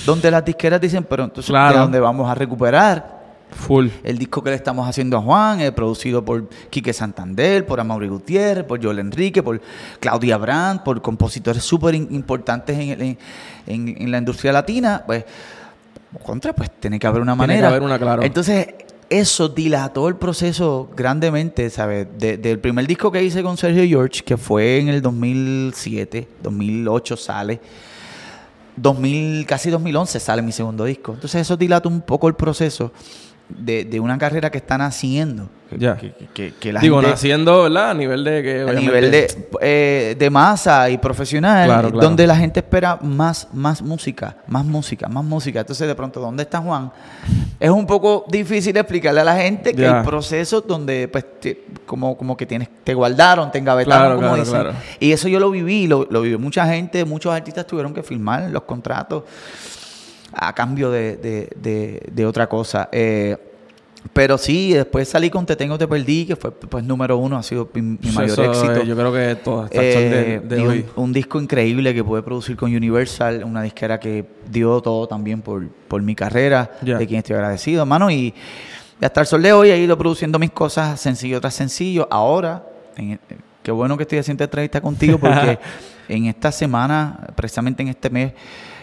donde 0.04 0.30
las 0.30 0.44
disqueras 0.44 0.80
dicen, 0.80 1.04
pero 1.08 1.24
entonces, 1.24 1.50
Claro. 1.50 1.74
¿de 1.74 1.80
dónde 1.80 2.00
vamos 2.00 2.30
a 2.30 2.34
recuperar? 2.34 3.16
Full. 3.50 3.88
El 4.04 4.18
disco 4.18 4.42
que 4.42 4.50
le 4.50 4.56
estamos 4.56 4.86
haciendo 4.86 5.16
a 5.16 5.22
Juan 5.22 5.60
es 5.60 5.70
producido 5.72 6.22
por 6.22 6.50
Quique 6.68 6.92
Santander, 6.92 7.64
por 7.64 7.80
Amaury 7.80 8.06
Gutiérrez, 8.08 8.62
por 8.64 8.82
Joel 8.84 8.98
Enrique, 8.98 9.42
por 9.42 9.58
Claudia 10.00 10.36
Brandt, 10.36 10.82
por 10.82 11.00
compositores 11.00 11.62
súper 11.64 11.94
importantes 11.94 12.76
en, 12.78 12.90
en- 13.00 13.18
en- 13.66 14.02
en 14.02 14.10
la 14.10 14.18
industria 14.18 14.52
latina. 14.52 15.02
Pues, 15.06 15.24
contra, 16.22 16.52
pues 16.52 16.70
tiene 16.78 16.98
que 16.98 17.06
haber 17.06 17.22
una 17.22 17.32
Tiene 17.32 17.44
que 17.46 17.52
manera. 17.54 17.68
haber 17.68 17.82
una, 17.82 17.98
claro. 17.98 18.22
Entonces, 18.22 18.66
eso 19.10 19.48
dilató 19.48 20.08
el 20.08 20.16
proceso 20.16 20.88
grandemente, 20.96 21.70
¿sabes? 21.70 22.06
De- 22.18 22.36
del 22.36 22.58
primer 22.58 22.86
disco 22.86 23.10
que 23.10 23.22
hice 23.22 23.42
con 23.42 23.56
Sergio 23.56 23.84
George, 23.86 24.22
que 24.22 24.36
fue 24.36 24.78
en 24.78 24.88
el 24.88 25.00
2007, 25.02 26.28
2008 26.42 27.16
sale. 27.16 27.60
2000, 28.76 29.44
casi 29.46 29.70
2011 29.70 30.20
sale 30.20 30.42
mi 30.42 30.52
segundo 30.52 30.84
disco. 30.84 31.12
Entonces 31.14 31.40
eso 31.42 31.56
dilata 31.56 31.88
un 31.88 32.00
poco 32.00 32.28
el 32.28 32.34
proceso 32.34 32.92
de, 33.48 33.84
de 33.84 34.00
una 34.00 34.18
carrera 34.18 34.50
que 34.50 34.58
están 34.58 34.80
haciendo. 34.80 35.48
Que, 35.70 35.78
Ya. 35.78 35.96
que, 35.98 36.14
que- 36.32 36.54
que 36.58 36.72
la 36.72 36.80
Digo, 36.80 36.96
gente- 36.96 37.10
naciendo, 37.10 37.64
¿verdad? 37.64 37.90
A 37.90 37.94
nivel 37.94 38.24
de 38.24 38.42
que. 38.42 38.60
a 38.66 38.72
nivel 38.72 39.10
de, 39.10 39.48
eh, 39.60 40.16
de 40.18 40.30
masa 40.30 40.88
y 40.88 40.96
profesional, 40.96 41.66
Claro, 41.66 41.90
claro. 41.90 42.06
donde 42.08 42.26
la 42.26 42.36
gente 42.36 42.60
espera 42.60 42.98
más, 43.02 43.48
más 43.52 43.82
música, 43.82 44.36
más 44.46 44.64
música, 44.64 45.08
más 45.08 45.24
música. 45.24 45.60
Entonces, 45.60 45.86
de 45.86 45.94
pronto, 45.94 46.20
¿dónde 46.20 46.44
está 46.44 46.58
Juan? 46.60 46.90
Es 47.60 47.68
un 47.68 47.86
poco 47.86 48.24
difícil 48.30 48.74
explicarle 48.78 49.20
a 49.20 49.24
la 49.24 49.36
gente 49.36 49.74
que 49.74 49.82
Ya. 49.82 50.00
hay 50.00 50.06
procesos 50.06 50.66
donde, 50.66 51.06
pues, 51.08 51.26
te- 51.38 51.66
como, 51.84 52.16
como 52.16 52.34
que 52.34 52.46
tienes, 52.46 52.68
te 52.82 52.94
guardaron, 52.94 53.50
te 53.52 53.58
engavetaron, 53.58 54.02
Claro, 54.06 54.16
como 54.16 54.28
claro, 54.28 54.42
dicen. 54.42 54.60
claro. 54.60 54.72
Y 55.00 55.12
eso 55.12 55.28
yo 55.28 55.38
lo 55.38 55.50
viví, 55.50 55.86
lo, 55.86 56.06
lo 56.10 56.22
vivió 56.22 56.38
mucha 56.38 56.66
gente, 56.66 57.04
muchos 57.04 57.34
artistas 57.34 57.66
tuvieron 57.66 57.92
que 57.92 58.02
firmar 58.02 58.48
los 58.50 58.62
contratos 58.62 59.24
a 60.32 60.54
cambio 60.54 60.90
de, 60.90 61.16
de- 61.16 61.48
de- 61.56 62.02
de 62.12 62.26
otra 62.26 62.48
cosa. 62.48 62.88
Eh, 62.92 63.36
pero 64.12 64.38
sí, 64.38 64.72
después 64.72 65.08
salí 65.08 65.28
con 65.28 65.44
Te 65.44 65.56
Tengo, 65.56 65.76
Te 65.76 65.86
Perdí, 65.88 66.24
que 66.26 66.36
fue 66.36 66.50
pues 66.52 66.84
número 66.84 67.18
uno, 67.18 67.36
ha 67.36 67.42
sido 67.42 67.68
mi, 67.74 67.82
mi 67.82 67.98
mayor 68.14 68.30
eso, 68.40 68.44
éxito. 68.44 68.80
eh, 68.82 68.86
yo 68.86 68.96
creo 68.96 69.12
que 69.12 69.34
todo 69.42 69.62
hasta 69.62 69.82
el 69.82 69.92
sol 69.92 70.02
de, 70.02 70.34
Eh, 70.34 70.40
de 70.40 70.60
y 70.60 70.66
hoy. 70.66 70.86
un, 70.96 71.04
un 71.04 71.12
disco 71.12 71.40
increíble 71.40 71.92
que 71.92 72.02
pude 72.04 72.22
producir 72.22 72.56
con 72.56 72.74
Universal, 72.74 73.42
una 73.44 73.60
disquera 73.62 73.98
que 73.98 74.24
dio 74.50 74.80
todo 74.80 75.06
también 75.08 75.42
por, 75.42 75.66
por 75.88 76.00
mi 76.02 76.14
carrera, 76.14 76.70
de 76.80 77.06
quien 77.06 77.18
estoy 77.18 77.34
agradecido, 77.36 77.82
hermano. 77.82 78.10
Y 78.10 78.32
hasta 79.00 79.20
el 79.20 79.26
sol 79.26 79.42
de 79.42 79.52
hoy 79.52 79.70
he 79.70 79.78
ido 79.78 79.98
produciendo 79.98 80.38
mis 80.38 80.52
cosas 80.52 80.98
sencillo 81.00 81.40
tras 81.40 81.54
sencillo. 81.54 82.06
Ahora, 82.10 82.64
en- 82.96 83.18
qué 83.62 83.72
bueno 83.72 83.96
que 83.96 84.04
estoy 84.04 84.18
haciendo 84.18 84.44
esta 84.44 84.50
entrevista 84.52 84.80
contigo 84.80 85.18
porque 85.18 85.58
en 86.08 86.26
esta 86.26 86.50
semana, 86.52 87.28
precisamente 87.34 87.82
en 87.82 87.88
este 87.88 88.08
mes, 88.10 88.32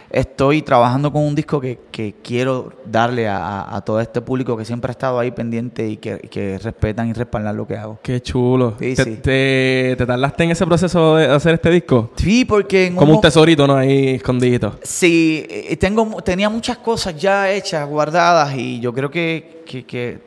estoy 0.10 0.62
trabajando 0.62 1.12
con 1.12 1.24
un 1.24 1.36
disco 1.36 1.60
que, 1.60 1.80
que 1.92 2.16
quiero 2.24 2.72
darle 2.86 3.28
a, 3.28 3.82
todo 3.86 4.00
este 4.00 4.22
público 4.22 4.56
que 4.56 4.64
siempre 4.66 4.90
ha 4.90 4.94
estado 4.94 5.20
ahí 5.20 5.32
pendiente 5.32 5.88
y 5.88 5.98
que, 5.98 6.18
que 6.20 6.58
respetan 6.60 7.10
y 7.10 7.14
respaldan 7.14 7.58
lo 7.58 7.68
que 7.68 7.76
hago. 7.78 8.00
Qué 8.02 8.22
chulo. 8.22 8.76
Sí, 8.80 8.96
¿Te, 8.96 9.04
sí. 9.04 9.12
te- 9.22 9.96
te 9.98 10.06
tardaste 10.06 10.44
en 10.46 10.52
ese 10.52 10.66
proceso 10.66 11.16
de 11.18 11.26
hacer 11.28 11.56
este 11.56 11.70
disco? 11.72 12.12
Sí, 12.16 12.46
porque 12.46 12.88
en 12.88 12.96
Como 12.96 13.16
un 13.16 13.22
tesorito, 13.22 13.68
¿no? 13.68 13.76
Ahí 13.76 14.10
escondidito. 14.16 14.80
Sí, 14.84 15.46
eh, 15.50 15.76
tengo, 15.78 16.06
mu- 16.06 16.22
tenía 16.22 16.50
muchas 16.50 16.78
cosas 16.78 17.16
ya 17.20 17.52
hechas, 17.52 17.88
guardadas, 17.88 18.56
y 18.56 18.80
yo 18.80 18.94
creo 18.94 19.10
que, 19.12 19.64
que, 19.66 19.86
que, 19.86 20.20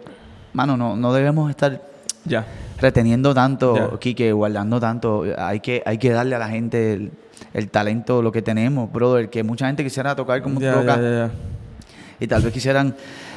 mano, 0.52 0.76
no, 0.76 0.96
no 0.96 1.12
debemos 1.12 1.48
estar 1.50 1.80
Ya. 2.24 2.46
reteniendo 2.80 3.32
tanto. 3.34 3.98
Quique, 3.98 4.32
guardando 4.32 4.78
tanto. 4.80 5.24
Hay 5.38 5.60
que, 5.60 5.82
hay 5.86 5.98
que 5.98 6.10
darle 6.10 6.34
a 6.34 6.38
la 6.38 6.48
gente 6.48 6.92
el, 6.92 7.12
el 7.58 7.70
talento, 7.70 8.22
lo 8.22 8.32
que 8.32 8.42
tenemos, 8.42 8.90
brother, 8.92 9.28
que 9.28 9.42
mucha 9.42 9.66
gente 9.66 9.84
quisiera 9.84 10.14
tocar 10.14 10.42
como 10.42 10.60
Ya, 10.60 10.74
toca 10.74 11.30
y 12.20 12.26
tal 12.26 12.42
vez 12.42 12.52
quisieran 12.52 12.94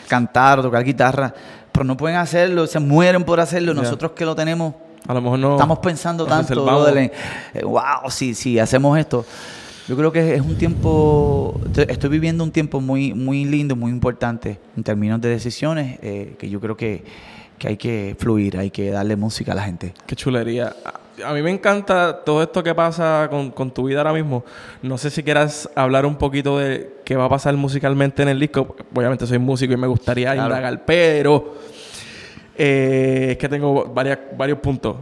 cantar 0.07 0.59
o 0.59 0.61
tocar 0.61 0.83
guitarra, 0.83 1.33
pero 1.71 1.85
no 1.85 1.95
pueden 1.95 2.17
hacerlo, 2.17 2.67
se 2.67 2.79
mueren 2.79 3.23
por 3.23 3.39
hacerlo. 3.39 3.73
Nosotros 3.73 4.11
que 4.11 4.25
lo 4.25 4.35
tenemos, 4.35 4.73
A 5.07 5.13
lo 5.13 5.21
mejor 5.21 5.39
no. 5.39 5.51
Estamos 5.53 5.79
pensando 5.79 6.25
tanto, 6.25 6.49
reservamos. 6.49 6.83
brother, 6.83 6.97
en, 6.97 7.11
eh, 7.53 7.63
wow, 7.63 8.09
si, 8.09 8.33
si 8.33 8.59
hacemos 8.59 8.97
esto. 8.97 9.25
Yo 9.87 9.97
creo 9.97 10.11
que 10.11 10.35
es 10.35 10.41
un 10.41 10.55
tiempo, 10.57 11.59
estoy 11.75 12.09
viviendo 12.09 12.43
un 12.43 12.51
tiempo 12.51 12.79
muy, 12.79 13.13
muy 13.13 13.45
lindo, 13.45 13.75
muy 13.75 13.91
importante 13.91 14.59
en 14.77 14.83
términos 14.83 15.19
de 15.19 15.29
decisiones, 15.29 15.97
eh, 16.01 16.35
que 16.37 16.49
yo 16.49 16.61
creo 16.61 16.77
que, 16.77 17.03
que 17.57 17.67
hay 17.67 17.77
que 17.77 18.15
fluir, 18.17 18.57
hay 18.57 18.69
que 18.69 18.91
darle 18.91 19.15
música 19.15 19.51
a 19.53 19.55
la 19.55 19.63
gente. 19.63 19.93
Qué 20.05 20.15
chulería. 20.15 20.75
A- 21.25 21.33
mí 21.33 21.41
me 21.41 21.49
encanta 21.51 22.23
todo 22.23 22.41
esto 22.43 22.63
que 22.63 22.73
pasa 22.75 23.27
con, 23.29 23.51
con 23.51 23.71
tu 23.71 23.85
vida 23.85 23.99
ahora 23.99 24.13
mismo. 24.13 24.43
No 24.81 24.97
sé 24.97 25.09
si 25.09 25.23
quieras 25.23 25.69
hablar 25.75 26.05
un 26.05 26.15
poquito 26.15 26.57
de 26.59 26.97
qué 27.05 27.15
va 27.15 27.25
a 27.25 27.29
pasar 27.29 27.53
musicalmente 27.55 28.21
en 28.23 28.29
el 28.29 28.39
disco. 28.39 28.75
Obviamente 28.93 29.25
soy 29.27 29.37
músico 29.39 29.73
y 29.73 29.77
me 29.77 29.87
gustaría 29.87 30.33
Claro. 30.33 30.49
indagar, 30.49 30.85
pero 30.85 31.55
eh, 32.57 33.29
es 33.31 33.37
que 33.37 33.49
tengo 33.49 33.85
varias, 33.85 34.19
varios 34.37 34.59
puntos. 34.59 34.95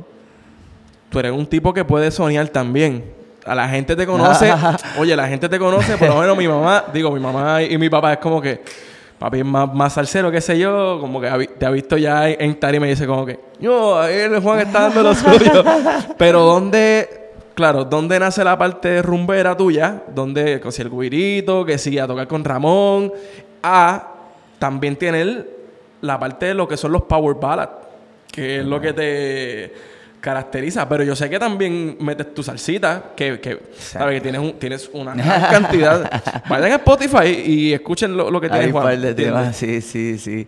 Tú 1.10 1.20
eres 1.20 1.32
un 1.32 1.46
tipo 1.48 1.74
que 1.74 1.84
puede 1.84 2.12
soñar 2.12 2.48
también. 2.50 3.04
A 3.46 3.56
la 3.56 3.68
gente 3.68 3.96
te 3.96 4.06
conoce. 4.06 4.54
oye, 5.00 5.16
la 5.16 5.28
gente 5.28 5.50
te 5.50 5.58
conoce, 5.58 5.98
por 5.98 6.10
lo 6.10 6.20
menos 6.20 6.38
mi 6.38 6.48
mamá, 6.48 6.86
digo, 6.94 7.12
mi 7.12 7.20
mamá 7.20 7.64
y 7.64 7.78
mi 7.78 7.90
papá 7.90 8.14
es 8.14 8.20
como 8.20 8.40
que, 8.42 8.62
papi 9.20 9.40
es 9.40 9.46
más, 9.46 9.72
más 9.74 9.94
salsero, 9.94 10.32
qué 10.32 10.40
sé 10.40 10.58
yo, 10.58 10.98
como 11.02 11.20
que 11.20 11.50
te 11.60 11.66
ha 11.66 11.70
visto 11.70 11.98
ya 11.98 12.30
en, 12.30 12.58
tarima 12.58 12.86
y 12.86 12.88
me 12.88 12.90
dice 12.92 13.06
como 13.06 13.26
que, 13.26 13.38
yo, 13.60 14.00
ahí 14.00 14.16
el 14.16 14.40
Juan 14.40 14.60
está 14.60 14.84
dando 14.84 15.04
lo 15.04 15.14
suyo. 15.16 15.64
Pero 16.18 16.44
¿dónde, 16.44 17.32
claro, 17.54 17.84
dónde 17.84 18.18
nace 18.18 18.44
la 18.46 18.58
parte 18.58 19.02
rumbera 19.02 19.58
tuya? 19.58 20.04
¿Dónde, 20.16 20.62
que 20.62 20.72
si 20.72 20.82
el 20.82 20.90
guirito, 20.90 21.66
que 21.66 21.78
si 21.78 22.00
a 22.00 22.08
tocar 22.08 22.28
con 22.28 22.46
Ramón? 22.46 23.12
A, 23.62 24.14
también 24.58 24.96
tiene 24.96 25.44
la 26.02 26.18
parte 26.18 26.48
de 26.48 26.54
lo 26.54 26.66
que 26.66 26.78
son 26.78 26.94
los 26.94 27.02
power 27.04 27.36
ballads, 27.36 27.74
que 28.32 28.60
es 28.60 28.66
lo 28.66 28.80
que 28.80 28.94
te 28.94 29.99
caracteriza, 30.22 30.88
pero 30.90 31.04
yo 31.04 31.16
sé 31.16 31.30
que 31.30 31.40
también 31.40 31.98
metes 32.02 32.34
tu 32.34 32.44
salsita, 32.44 33.12
que, 33.16 33.40
que 33.40 33.60
sabes 33.78 34.16
que 34.16 34.22
tienes, 34.22 34.42
un- 34.42 34.54
tienes 34.60 34.90
una 34.94 35.14
gran 35.14 35.42
cantidad. 35.64 36.12
Vayan 36.50 36.72
a 36.74 36.76
Spotify 36.76 37.28
y 37.46 37.74
escuchen 37.74 38.16
lo, 38.18 38.30
lo 38.30 38.40
que 38.42 38.48
Hay 38.48 38.52
tienes, 38.52 38.68
un 38.68 38.74
Juan. 38.74 38.84
par 38.86 39.00
de 39.00 39.14
temas, 39.14 39.56
sí, 39.56 39.82
sí, 39.82 40.18
sí. 40.18 40.48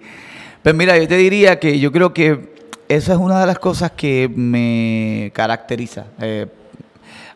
Pues 0.62 0.76
mira, 0.76 0.98
yo 0.98 1.08
te 1.08 1.16
diría 1.18 1.60
que 1.60 1.80
yo 1.80 1.92
creo 1.92 2.14
que 2.14 2.54
esa 2.88 3.14
es 3.14 3.18
una 3.18 3.40
de 3.40 3.46
las 3.48 3.60
cosas 3.60 3.92
que 3.92 4.30
me 4.34 5.32
caracteriza. 5.34 6.06
eh, 6.20 6.48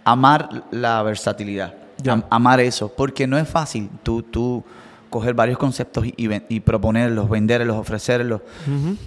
amar 0.04 0.50
la 0.71 1.02
versatilidad. 1.04 1.74
Am- 2.08 2.24
amar 2.30 2.60
eso. 2.60 2.89
Porque 2.95 3.26
no 3.26 3.38
es 3.38 3.48
fácil 3.48 3.89
tú, 4.04 4.21
tú 4.21 4.63
coger 5.09 5.33
varios 5.33 5.57
conceptos 5.57 6.05
y, 6.05 6.13
y 6.49 6.59
proponerlos, 6.59 7.29
venderlos, 7.29 7.77
ofrecerlos. 7.77 8.41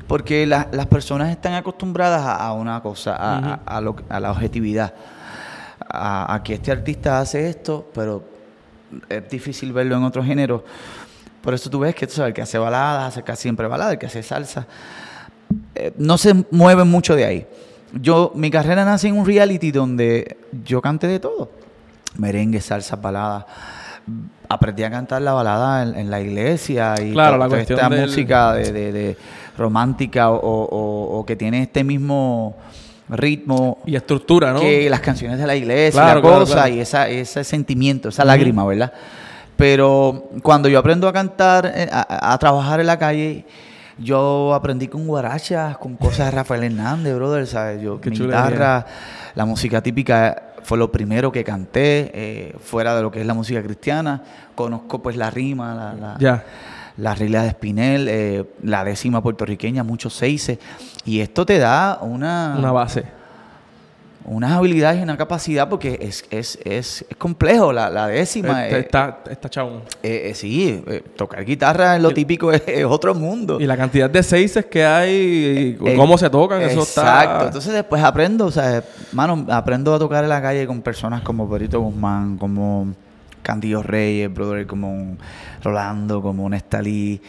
Porque 0.06 0.46
la- 0.46 0.68
las 0.72 0.86
personas 0.86 1.30
están 1.30 1.54
acostumbradas 1.54 2.22
a, 2.22 2.34
a 2.36 2.52
una 2.52 2.80
cosa, 2.82 3.14
a, 3.16 3.38
a- 3.54 3.76
a 3.76 3.80
lo- 3.80 3.96
a 4.08 4.20
la 4.20 4.30
objetividad. 4.30 4.94
A, 5.90 6.40
que 6.44 6.54
este 6.54 6.70
artista 6.70 7.18
hace 7.20 7.48
esto, 7.48 7.88
pero 7.94 8.22
es 9.08 9.28
difícil 9.30 9.72
verlo 9.72 9.96
en 9.96 10.02
otros 10.04 10.26
géneros. 10.26 10.62
Por 11.40 11.54
eso 11.54 11.70
tú 11.70 11.78
ves 11.80 11.94
que 11.94 12.06
tú 12.06 12.14
sabes, 12.14 12.28
el 12.30 12.34
que 12.34 12.42
hace 12.42 12.58
baladas, 12.58 13.08
hace 13.08 13.22
casi 13.22 13.42
siempre 13.42 13.66
baladas, 13.66 13.94
el 13.94 13.98
que 13.98 14.06
hace 14.06 14.22
salsa. 14.22 14.66
eh, 15.74 15.92
no 15.96 16.18
se 16.18 16.44
mueven 16.50 16.88
mucho 16.88 17.14
de 17.16 17.24
ahí. 17.24 17.46
Yo, 17.94 18.32
mi 18.34 18.50
carrera 18.50 18.84
nace 18.84 19.08
en 19.08 19.16
un 19.16 19.24
reality 19.24 19.70
donde 19.70 20.36
yo 20.64 20.82
canté 20.82 21.06
de 21.06 21.20
todo. 21.20 21.50
Merengue, 22.18 22.60
salsa, 22.60 22.96
balada. 22.96 23.46
Aprendí 24.48 24.82
a 24.82 24.90
cantar 24.90 25.20
la 25.22 25.32
balada 25.32 25.82
en, 25.82 25.94
en 25.94 26.10
la 26.10 26.20
iglesia 26.20 26.94
y 27.02 27.12
Claro, 27.12 27.36
la 27.38 27.48
cuestión 27.48 27.78
esta 27.78 27.88
del- 27.90 28.06
música 28.08 28.52
de, 28.54 28.72
de- 28.72 28.92
de 28.92 29.16
romántica 29.58 30.30
o, 30.30 30.36
o- 30.38 31.18
o 31.18 31.26
que 31.26 31.36
tiene 31.36 31.62
este 31.62 31.84
mismo 31.84 32.56
ritmo 33.10 33.78
Y 33.86 33.96
estructura, 33.96 34.52
¿no? 34.52 34.60
que 34.60 34.88
las 34.90 35.00
canciones 35.00 35.38
de 35.38 35.46
la 35.46 35.54
iglesia, 35.56 36.00
Claro, 36.02 36.20
la 36.20 36.28
claro, 36.28 36.38
cosa 36.40 36.68
y 36.68 36.80
esa, 36.80 37.08
ese 37.08 37.42
sentimiento, 37.44 38.08
esa 38.10 38.24
lágrima, 38.24 38.64
¿verdad? 38.64 38.92
Pero 39.56 40.28
cuando 40.42 40.68
yo 40.68 40.78
aprendo 40.78 41.08
a 41.08 41.12
cantar, 41.12 41.72
eh, 41.74 41.88
a, 41.90 42.32
a 42.32 42.38
trabajar 42.38 42.80
en 42.80 42.86
la 42.86 42.98
calle, 42.98 43.44
yo 43.98 44.54
aprendí 44.54 44.86
con 44.88 45.06
guarachas, 45.06 45.76
con 45.78 45.96
cosas 45.96 46.26
de 46.26 46.30
Rafael 46.30 46.62
Hernández, 46.64 47.14
brother, 47.16 47.46
¿sabes? 47.46 47.82
Yo, 47.82 48.00
Qué 48.00 48.10
mi 48.10 48.18
guitarra, 48.18 48.86
la 49.34 49.44
música 49.44 49.82
típica 49.82 50.42
fue 50.68 50.76
lo 50.76 50.92
primero 50.92 51.32
que 51.32 51.44
canté, 51.44 52.10
eh, 52.12 52.54
fuera 52.60 52.94
de 52.94 53.00
lo 53.00 53.10
que 53.10 53.22
es 53.22 53.26
la 53.26 53.32
música 53.32 53.62
cristiana. 53.62 54.22
Conozco 54.54 55.00
pues 55.00 55.16
la 55.16 55.30
rima, 55.30 55.74
la, 55.74 56.16
la, 56.20 56.44
la 56.98 57.14
regla 57.14 57.42
de 57.42 57.52
Spinel, 57.52 58.06
eh, 58.06 58.44
la 58.62 58.84
décima 58.84 59.22
puertorriqueña, 59.22 59.82
muchos 59.82 60.12
seises. 60.12 60.58
Y 61.06 61.20
esto 61.20 61.46
te 61.46 61.58
da 61.58 62.00
una, 62.02 62.54
Una 62.58 62.70
base. 62.70 63.04
Unas 64.28 64.52
habilidades 64.52 65.00
y 65.00 65.02
una 65.02 65.16
capacidad 65.16 65.68
porque 65.68 65.98
es, 66.00 66.24
es, 66.30 66.58
es, 66.64 67.04
es 67.08 67.16
complejo 67.16 67.72
la, 67.72 67.90
la 67.90 68.06
décima. 68.06 68.68
Eh, 68.68 68.80
está, 68.80 69.20
está 69.30 69.48
chabón. 69.48 69.82
eh, 70.02 70.30
eh, 70.30 70.34
sí, 70.34 70.82
eh, 70.86 71.02
tocar 71.16 71.44
guitarra 71.44 71.96
en 71.96 72.02
lo 72.02 72.10
típico 72.12 72.52
es, 72.52 72.62
es 72.66 72.84
otro 72.84 73.14
mundo. 73.14 73.60
Y 73.60 73.66
la 73.66 73.76
cantidad 73.76 74.08
de 74.08 74.22
seises 74.22 74.66
que 74.66 74.84
hay, 74.84 75.76
y 75.80 75.88
Eh, 75.88 75.96
cómo 75.96 76.18
se 76.18 76.28
tocan, 76.30 76.62
eso 76.62 76.82
está... 76.82 77.22
Exacto. 77.22 77.46
Entonces 77.46 77.72
después 77.72 78.02
aprendo, 78.02 78.46
o 78.46 78.50
sea, 78.50 78.82
mano, 79.12 79.46
aprendo 79.48 79.94
a 79.94 79.98
tocar 79.98 80.22
en 80.24 80.30
la 80.30 80.42
calle 80.42 80.66
con 80.66 80.82
personas 80.82 81.22
como 81.22 81.48
Perito 81.48 81.80
Guzmán, 81.80 82.36
como 82.38 82.94
Candido 83.42 83.82
Reyes, 83.82 84.32
brother, 84.32 84.66
como 84.66 85.16
Rolando, 85.62 86.20
como 86.22 86.48
Nestalí, 86.48 87.20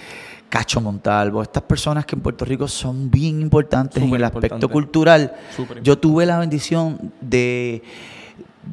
Cacho 0.50 0.82
Montalvo. 0.82 1.42
Estas 1.42 1.64
personas 1.64 2.06
que 2.06 2.16
en 2.16 2.22
Puerto 2.22 2.44
Rico 2.46 2.68
son 2.68 3.10
bien 3.12 3.42
importantes 3.42 4.02
en 4.02 4.14
el 4.14 4.24
aspecto 4.24 4.56
importante. 4.56 4.74
cultural. 4.74 5.34
Súper 5.56 5.82
Yo 5.84 5.98
tuve 5.98 6.26
la 6.26 6.40
bendición 6.40 7.12
de 7.22 7.84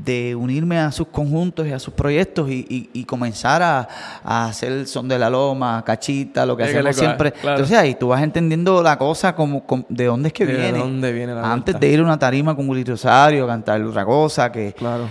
de 0.05 0.35
unirme 0.35 0.79
a 0.79 0.93
sus 0.93 1.07
conjuntos 1.07 1.67
y 1.67 1.73
a 1.73 1.79
sus 1.79 1.95
proyectos 1.95 2.51
y, 2.51 2.67
y- 2.69 2.91
y 2.93 3.05
comenzar 3.05 3.63
a, 3.63 3.89
a 4.23 4.47
hacer 4.47 4.71
el 4.73 4.87
son 4.87 5.09
de 5.09 5.19
la 5.19 5.31
loma, 5.31 5.83
cachita, 5.87 6.45
lo 6.45 6.55
que 6.55 6.65
hacemos 6.65 6.95
siempre. 6.97 7.33
claro. 7.33 7.57
Entonces 7.57 7.79
ahí 7.79 7.95
tú 7.95 8.09
vas 8.09 8.23
entendiendo 8.23 8.83
la 8.83 8.99
cosa 8.99 9.35
como, 9.35 9.65
como- 9.65 9.87
de 9.89 10.05
dónde 10.05 10.27
es 10.29 10.33
que 10.35 10.45
¿De 10.45 10.53
viene. 10.55 10.79
dónde 10.79 11.13
viene 11.13 11.35
la 11.35 11.51
Antes 11.51 11.75
vuelta? 11.75 11.79
de 11.87 11.93
ir 11.95 12.01
a 12.01 12.03
una 12.03 12.19
tarima 12.19 12.55
con 12.55 12.69
Willy 12.69 12.85
Rosario, 12.85 13.47
cantar 13.47 13.81
otra 13.83 14.05
cosa, 14.05 14.53
que 14.53 14.75
Claro. 14.75 15.05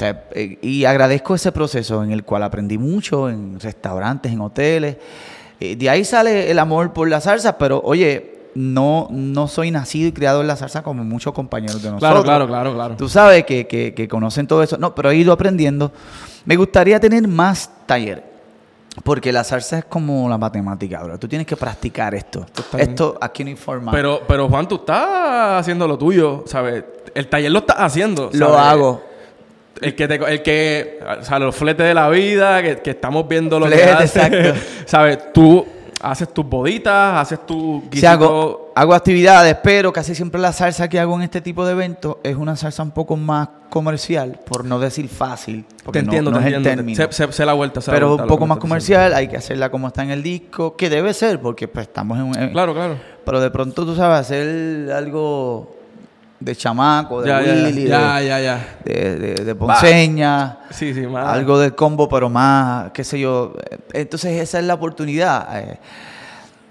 Eh, 0.00 0.58
y 0.62 0.84
agradezco 0.84 1.34
ese 1.34 1.52
proceso 1.52 2.02
en 2.04 2.12
el 2.12 2.24
cual 2.24 2.42
aprendí 2.42 2.78
mucho 2.78 3.28
en 3.28 3.58
restaurantes, 3.60 4.32
en 4.32 4.40
hoteles. 4.40 4.96
Eh, 5.60 5.76
de 5.76 5.90
ahí 5.90 6.04
sale 6.04 6.50
el 6.50 6.58
amor 6.58 6.92
por 6.92 7.08
la 7.08 7.20
salsa, 7.20 7.58
pero 7.58 7.80
oye, 7.84 8.36
no, 8.54 9.08
no 9.10 9.46
soy 9.48 9.70
nacido 9.70 10.08
y 10.08 10.12
criado 10.12 10.40
en 10.40 10.46
la 10.46 10.56
salsa 10.56 10.82
como 10.82 11.04
muchos 11.04 11.32
compañeros 11.32 11.82
de 11.82 11.90
nosotros. 11.90 12.10
Claro, 12.10 12.24
claro, 12.24 12.46
claro, 12.46 12.74
claro. 12.74 12.96
Tú 12.96 13.08
sabes 13.08 13.44
que, 13.44 13.66
que- 13.66 13.94
que 13.94 14.08
conocen 14.08 14.46
todo 14.46 14.62
eso. 14.62 14.76
No, 14.78 14.94
pero 14.94 15.10
he 15.10 15.16
ido 15.16 15.32
aprendiendo. 15.32 15.92
Me 16.44 16.56
gustaría 16.56 16.98
tener 17.00 17.26
más 17.28 17.70
talleres. 17.86 18.24
Porque 19.04 19.32
la 19.32 19.44
salsa 19.44 19.78
es 19.78 19.84
como 19.84 20.28
la 20.28 20.38
matemática, 20.38 21.00
bro. 21.04 21.18
Tú 21.20 21.28
tienes 21.28 21.46
que 21.46 21.54
practicar 21.56 22.16
esto. 22.16 22.46
Esto 22.76 23.16
aquí 23.20 23.44
no 23.44 23.50
informa. 23.50 23.92
Pero, 23.92 24.22
pero 24.26 24.48
Juan, 24.48 24.66
tú 24.66 24.76
estás 24.76 25.60
haciendo 25.60 25.86
lo 25.86 25.96
tuyo, 25.96 26.42
¿sabes? 26.46 26.82
El 27.14 27.28
taller 27.28 27.52
lo 27.52 27.60
estás 27.60 27.76
haciendo. 27.78 28.28
lo 28.32 28.58
hago. 28.58 29.02
El 29.80 29.94
que, 29.94 30.08
te, 30.08 30.14
el 30.16 30.42
que, 30.42 30.98
o 31.20 31.24
sea, 31.24 31.38
los 31.38 31.54
fletes 31.54 31.86
de 31.86 31.94
la 31.94 32.08
vida, 32.08 32.62
que, 32.62 32.78
que 32.78 32.90
estamos 32.90 33.26
viendo 33.28 33.58
lo 33.60 33.66
que 33.66 33.72
Flete, 33.76 33.90
haces, 33.92 34.16
exacto. 34.16 34.60
¿sabes? 34.86 35.32
Tú 35.32 35.66
haces 36.00 36.32
tus 36.32 36.46
boditas, 36.46 37.20
haces 37.20 37.44
tu 37.44 37.82
Sí, 37.92 38.06
hago, 38.06 38.72
hago 38.76 38.94
actividades, 38.94 39.56
pero 39.62 39.92
casi 39.92 40.14
siempre 40.14 40.40
la 40.40 40.52
salsa 40.52 40.88
que 40.88 41.00
hago 41.00 41.16
en 41.16 41.22
este 41.22 41.40
tipo 41.40 41.66
de 41.66 41.72
eventos 41.72 42.18
es 42.22 42.36
una 42.36 42.54
salsa 42.56 42.82
un 42.84 42.92
poco 42.92 43.16
más 43.16 43.48
comercial, 43.68 44.38
por 44.46 44.64
no 44.64 44.78
decir 44.78 45.08
fácil. 45.08 45.64
Porque 45.84 45.98
Te 46.00 46.04
no- 46.06 46.10
entiendo, 46.12 46.30
no, 46.30 46.38
te 46.38 46.42
es 46.44 46.46
el 46.48 46.54
entiendo. 46.54 46.78
término. 46.82 46.96
Sé, 46.96 47.12
sé- 47.26 47.32
sé 47.32 47.44
la 47.44 47.52
vuelta, 47.54 47.80
la 47.84 47.92
pero 47.92 48.08
vuelta 48.08 48.22
un 48.24 48.28
poco 48.28 48.46
más 48.46 48.58
comercial, 48.58 49.12
hay 49.12 49.26
que 49.28 49.36
hacerla 49.36 49.70
como 49.70 49.88
está 49.88 50.02
en 50.04 50.10
el 50.10 50.22
disco, 50.22 50.76
que 50.76 50.88
debe 50.88 51.12
ser, 51.14 51.40
porque 51.40 51.66
pues 51.68 51.88
estamos 51.88 52.16
en 52.18 52.24
un... 52.24 52.48
Claro, 52.52 52.74
claro. 52.74 52.96
Pero 53.24 53.40
de 53.40 53.50
pronto 53.50 53.84
tú 53.84 53.94
sabes 53.96 54.20
hacer 54.20 54.90
algo 54.92 55.77
de 56.40 56.54
chamaco, 56.56 57.20
de 57.22 57.28
Ya, 57.28 57.38
Willy, 57.40 57.86
ya, 57.88 58.16
de, 58.20 58.26
ya, 58.28 58.66
de, 58.84 59.16
de- 59.18 59.44
de 59.44 59.54
Ponceña, 59.54 60.58
Sí, 60.70 60.94
sí, 60.94 61.00
más. 61.06 61.26
algo 61.28 61.58
del 61.58 61.74
combo, 61.74 62.08
pero 62.08 62.30
más, 62.30 62.92
qué 62.92 63.02
sé 63.04 63.18
yo. 63.18 63.54
Entonces 63.92 64.40
esa 64.40 64.58
es 64.58 64.64
la 64.64 64.74
oportunidad. 64.74 65.48
eh, 65.58 65.78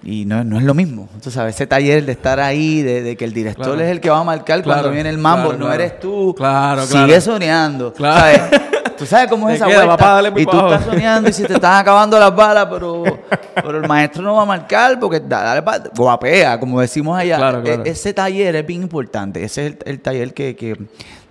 y 0.04 0.24
no, 0.26 0.44
no 0.44 0.58
es 0.58 0.62
lo 0.62 0.74
mismo. 0.74 1.08
Tú 1.20 1.30
sabes, 1.30 1.56
ese 1.56 1.66
taller 1.66 2.06
de 2.06 2.12
estar 2.12 2.38
ahí, 2.38 2.82
de, 2.82 3.02
de 3.02 3.16
que 3.16 3.24
el 3.24 3.32
director 3.32 3.64
Claro. 3.66 3.80
es 3.80 3.90
el 3.90 4.00
que 4.00 4.08
va 4.08 4.20
a 4.20 4.24
marcar 4.24 4.62
cuando 4.62 4.90
viene 4.92 5.10
el 5.10 5.18
mambo, 5.18 5.48
claro, 5.50 5.64
no 5.66 5.72
eres 5.72 5.98
tú. 5.98 6.34
Claro, 6.36 6.86
Sigue 6.86 7.20
soñando. 7.20 7.92
Claro. 7.92 8.20
¿sabes? 8.38 8.60
Tú 8.96 9.06
sabes 9.06 9.28
cómo 9.28 9.48
es 9.48 9.56
esa 9.56 9.66
queda, 9.66 9.76
vuelta. 9.84 9.96
papá, 9.96 10.12
dale 10.14 10.30
por 10.32 10.40
y 10.40 10.46
tú 10.46 10.56
estás 10.58 10.84
soñando 10.84 11.28
y 11.30 11.32
se 11.32 11.44
te 11.46 11.54
están 11.54 11.74
acabando 11.78 12.18
las 12.18 12.34
balas, 12.34 12.66
pero, 12.70 13.02
pero 13.54 13.78
el 13.78 13.86
maestro 13.88 14.22
no 14.22 14.34
va 14.34 14.42
a 14.42 14.46
marcar 14.46 14.98
porque 14.98 15.20
da- 15.20 15.42
dale 15.42 15.62
pa- 15.62 15.82
guapea, 15.96 16.58
como 16.58 16.80
decimos 16.80 17.16
allá. 17.18 17.36
Claro, 17.36 17.62
claro. 17.62 17.84
E- 17.84 17.90
ese 17.90 18.12
taller 18.12 18.56
es 18.56 18.66
bien 18.66 18.82
importante. 18.82 19.42
Ese 19.44 19.66
es 19.66 19.72
el, 19.72 19.78
el 19.84 20.00
taller 20.00 20.34
que, 20.34 20.56
que 20.56 20.76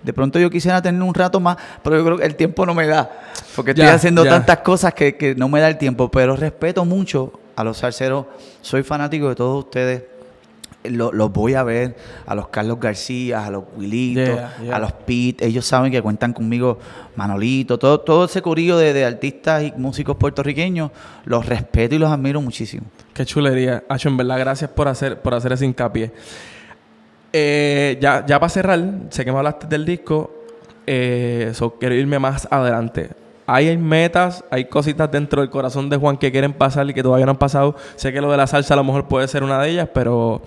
de 0.02 0.12
pronto 0.12 0.38
yo 0.38 0.48
quisiera 0.48 0.80
tener 0.80 1.02
un 1.02 1.12
rato 1.14 1.40
más, 1.40 1.56
pero 1.82 1.96
yo 1.98 2.04
creo 2.04 2.16
que 2.18 2.24
el 2.24 2.36
tiempo 2.36 2.64
no 2.64 2.72
me 2.74 2.86
da. 2.86 3.10
Porque 3.54 3.72
estoy 3.72 3.84
Ya, 3.86 3.94
haciendo 3.94 4.24
ya. 4.24 4.30
tantas 4.30 4.58
cosas 4.58 4.94
que, 4.94 5.16
que 5.16 5.34
no 5.34 5.48
me 5.48 5.60
da 5.60 5.68
el 5.68 5.76
tiempo. 5.78 6.10
Pero 6.10 6.36
respeto 6.36 6.84
mucho 6.84 7.32
a 7.56 7.64
los 7.64 7.76
salseros. 7.78 8.26
Soy 8.62 8.82
fanático 8.82 9.28
de 9.28 9.34
todos 9.34 9.64
ustedes. 9.64 10.02
Lo- 10.84 11.12
Los 11.12 11.32
voy 11.32 11.54
a 11.54 11.62
ver, 11.64 11.96
a 12.24 12.34
los 12.34 12.48
Carlos 12.48 12.78
García, 12.80 13.44
a 13.44 13.50
los 13.50 13.64
Willitos, 13.76 14.24
Yeah, 14.28 14.56
yeah. 14.62 14.76
a 14.76 14.78
los 14.78 14.92
Pete. 14.92 15.44
Ellos 15.46 15.66
saben 15.66 15.90
que 15.92 16.00
cuentan 16.00 16.32
conmigo, 16.32 16.78
Manolito, 17.16 17.78
todo, 17.78 18.00
todo 18.00 18.24
ese 18.26 18.40
corillo 18.40 18.76
de, 18.78 18.92
de 18.92 19.04
artistas 19.04 19.64
y 19.64 19.72
músicos 19.76 20.16
puertorriqueños. 20.16 20.90
Los 21.24 21.44
respeto 21.46 21.94
y 21.94 21.98
los 21.98 22.10
admiro 22.10 22.40
muchísimo. 22.40 22.86
Qué 23.12 23.26
chulería. 23.26 23.82
Hacho, 23.88 24.08
en 24.08 24.16
verdad, 24.16 24.38
gracias 24.38 24.70
por 24.70 24.86
hacer, 24.88 25.20
por 25.20 25.34
hacer 25.34 25.52
ese 25.52 25.66
hincapié. 25.66 26.12
Eh, 27.32 27.98
ya, 28.00 28.24
ya 28.26 28.38
para 28.40 28.48
cerrar, 28.48 28.80
sé 29.10 29.24
que 29.24 29.32
me 29.32 29.38
hablaste 29.38 29.66
del 29.66 29.84
disco. 29.84 30.32
Eh, 30.86 31.50
so, 31.54 31.74
quiero 31.78 31.94
irme 31.94 32.18
más 32.18 32.48
adelante. 32.50 33.10
Hay 33.46 33.76
metas, 33.78 34.44
hay 34.50 34.66
cositas 34.66 35.10
dentro 35.10 35.40
del 35.40 35.50
corazón 35.50 35.88
de 35.88 35.96
Juan 35.96 36.16
que 36.18 36.30
quieren 36.30 36.52
pasar 36.52 36.88
y 36.88 36.94
que 36.94 37.02
todavía 37.02 37.26
no 37.26 37.32
han 37.32 37.38
pasado. 37.38 37.74
Sé 37.96 38.12
que 38.12 38.20
lo 38.20 38.30
de 38.30 38.36
la 38.36 38.46
salsa 38.46 38.74
a 38.74 38.76
lo 38.76 38.84
mejor 38.84 39.08
puede 39.08 39.26
ser 39.28 39.42
una 39.42 39.60
de 39.62 39.70
ellas, 39.70 39.88
pero 39.92 40.42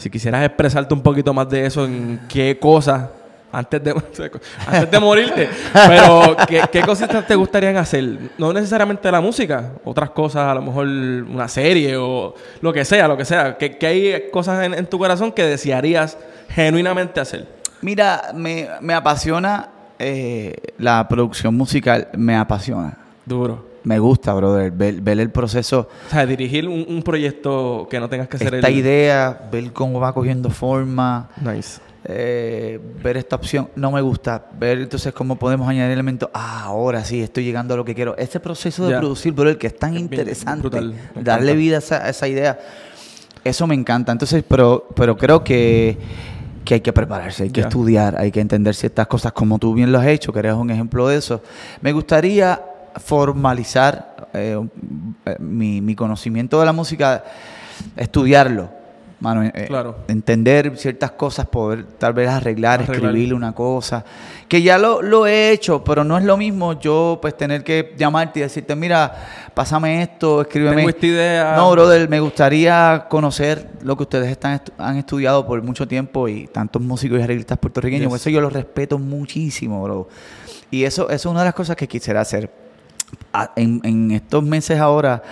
si 0.00 0.08
quisieras 0.08 0.46
expresarte 0.46 0.94
un 0.94 1.02
poquito 1.02 1.34
más 1.34 1.46
de 1.50 1.66
eso, 1.66 1.84
en 1.84 2.22
qué 2.26 2.58
cosas, 2.58 3.10
antes 3.52 3.84
de, 3.84 3.90
antes 4.66 4.90
de 4.90 4.98
morirte, 4.98 5.50
pero 5.74 6.34
¿qué, 6.48 6.62
qué 6.72 6.80
cositas 6.80 7.26
te 7.26 7.34
gustarían 7.34 7.76
hacer? 7.76 8.30
No 8.38 8.50
necesariamente 8.50 9.12
la 9.12 9.20
música, 9.20 9.72
otras 9.84 10.08
cosas, 10.08 10.48
a 10.48 10.54
lo 10.54 10.62
mejor 10.62 10.86
una 10.86 11.48
serie 11.48 11.98
o 11.98 12.34
lo 12.62 12.72
que 12.72 12.82
sea, 12.86 13.06
lo 13.06 13.16
que 13.18 13.26
sea. 13.26 13.58
¿Qué, 13.58 13.76
qué 13.76 13.86
hay 13.86 14.30
cosas 14.30 14.64
en, 14.64 14.72
en 14.72 14.86
tu 14.86 14.98
corazón 14.98 15.32
que 15.32 15.44
desearías 15.44 16.16
genuinamente 16.48 17.20
hacer? 17.20 17.46
Mira, 17.82 18.30
me, 18.34 18.68
me 18.80 18.94
apasiona 18.94 19.68
eh, 19.98 20.54
la 20.78 21.06
producción 21.08 21.54
musical, 21.54 22.08
me 22.16 22.36
apasiona. 22.36 22.96
Duro. 23.26 23.69
Me 23.82 23.98
gusta, 23.98 24.32
brother, 24.34 24.70
ver, 24.72 25.00
ver 25.00 25.20
el 25.20 25.30
proceso, 25.30 25.88
O 26.08 26.10
sea, 26.10 26.26
dirigir 26.26 26.68
un, 26.68 26.84
un 26.88 27.02
proyecto 27.02 27.86
que 27.90 27.98
no 27.98 28.08
tengas 28.08 28.28
que 28.28 28.36
hacer 28.36 28.54
esta 28.56 28.68
el... 28.68 28.76
idea, 28.76 29.48
ver 29.50 29.72
cómo 29.72 29.98
va 30.00 30.12
cogiendo 30.12 30.50
forma, 30.50 31.30
Nice. 31.40 31.80
eh, 32.04 32.78
ver 33.02 33.16
esta 33.16 33.36
opción. 33.36 33.68
No 33.76 33.90
me 33.90 34.00
gusta. 34.02 34.46
Ver 34.58 34.78
entonces 34.80 35.12
cómo 35.14 35.36
podemos 35.36 35.66
añadir 35.68 35.92
elementos. 35.92 36.28
Ah, 36.34 36.64
ahora 36.64 37.04
sí, 37.04 37.22
estoy 37.22 37.44
llegando 37.44 37.72
a 37.74 37.76
lo 37.78 37.84
que 37.84 37.94
quiero. 37.94 38.14
Este 38.18 38.38
proceso 38.38 38.86
de 38.86 38.98
producir, 38.98 39.32
brother, 39.32 39.56
que 39.56 39.68
es 39.68 39.76
tan 39.78 39.94
Es 39.94 40.00
interesante. 40.00 40.60
brutal, 40.60 40.94
Darle 41.22 41.54
vida 41.54 41.76
a 41.76 41.78
esa, 41.78 42.04
a 42.04 42.08
esa 42.10 42.28
idea. 42.28 42.58
Eso 43.44 43.66
me 43.66 43.74
encanta. 43.74 44.12
Entonces, 44.12 44.44
pero, 44.46 44.86
pero 44.94 45.16
creo 45.16 45.42
que, 45.42 45.96
que 46.66 46.74
hay 46.74 46.80
que 46.82 46.92
prepararse, 46.92 47.44
hay 47.44 47.50
que 47.50 47.62
estudiar, 47.62 48.16
hay 48.18 48.30
que 48.30 48.40
entender 48.40 48.74
ciertas 48.74 49.06
cosas 49.06 49.32
como 49.32 49.58
tú 49.58 49.72
bien 49.72 49.90
lo 49.90 49.98
has 49.98 50.06
hecho, 50.06 50.30
que 50.34 50.40
eres 50.40 50.52
un 50.54 50.70
ejemplo 50.70 51.08
de 51.08 51.16
eso. 51.16 51.40
Me 51.80 51.92
gustaría 51.92 52.60
formalizar 52.96 54.28
eh, 54.32 54.60
eh, 55.26 55.36
mi, 55.38 55.80
mi 55.80 55.94
conocimiento 55.94 56.58
de 56.60 56.66
la 56.66 56.72
música, 56.72 57.24
estudiarlo. 57.96 58.78
Mano, 59.22 59.42
eh, 59.44 59.66
Claro. 59.68 59.98
entender 60.08 60.78
ciertas 60.78 61.10
cosas, 61.10 61.44
poder 61.46 61.84
tal 61.98 62.14
vez 62.14 62.26
arreglar, 62.30 62.80
Arreglar. 62.80 62.96
escribirle 62.96 63.34
una 63.34 63.52
cosa, 63.52 64.02
que 64.48 64.62
ya 64.62 64.78
lo, 64.78 65.02
lo 65.02 65.26
he 65.26 65.50
hecho, 65.50 65.84
pero 65.84 66.04
no 66.04 66.16
es 66.16 66.24
lo 66.24 66.38
mismo 66.38 66.80
yo 66.80 67.18
pues 67.20 67.36
tener 67.36 67.62
que 67.62 67.94
llamarte 67.98 68.38
y 68.38 68.42
decirte, 68.44 68.74
mira, 68.74 69.12
pásame 69.52 70.00
esto, 70.02 70.40
escríbeme. 70.40 70.76
Tengo 70.76 70.88
esta 70.88 71.06
idea. 71.06 71.54
No, 71.54 71.70
brother, 71.70 72.08
me 72.08 72.18
gustaría 72.18 73.04
conocer 73.10 73.68
lo 73.82 73.94
que 73.94 74.04
ustedes 74.04 74.30
están 74.30 74.58
estu- 74.58 74.72
han 74.78 74.96
estudiado 74.96 75.46
por 75.46 75.62
mucho 75.62 75.86
tiempo 75.86 76.26
y 76.26 76.46
tantos 76.46 76.80
músicos 76.80 77.18
y 77.20 77.22
arreglistas 77.22 77.58
puertorriqueños. 77.58 78.10
Yes. 78.10 78.22
Eso 78.22 78.30
yo 78.30 78.40
los 78.40 78.54
respeto 78.54 78.98
muchísimo, 78.98 79.82
bro. 79.82 80.08
Y 80.70 80.84
eso, 80.84 81.10
eso 81.10 81.14
es 81.14 81.26
una 81.26 81.40
de 81.40 81.44
las 81.46 81.54
cosas 81.54 81.76
que 81.76 81.86
quisiera 81.86 82.22
hacer. 82.22 82.50
En 83.56 84.10
estos 84.10 84.42
meses 84.42 84.78
ahora, 84.80 85.22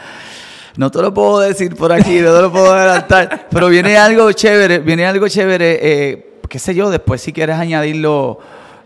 no 0.77 0.91
te 0.93 1.03
lo 1.03 1.13
puedo 1.13 1.41
decir 1.41 1.75
por 1.75 1.93
aquí, 1.93 2.21
no 2.21 2.33
te 2.35 2.43
lo 2.43 2.53
puedo 2.53 2.73
adelantar, 2.73 3.47
pero 3.51 3.69
viene 3.69 3.97
algo 3.97 4.31
chévere, 4.31 4.79
viene 4.79 5.05
algo 5.07 5.27
chévere, 5.27 5.79
eh, 5.83 6.41
qué 6.49 6.59
sé 6.61 6.75
yo, 6.75 6.89
después 6.89 7.21
si 7.21 7.33
quieres 7.33 7.57
añadirlo 7.57 8.39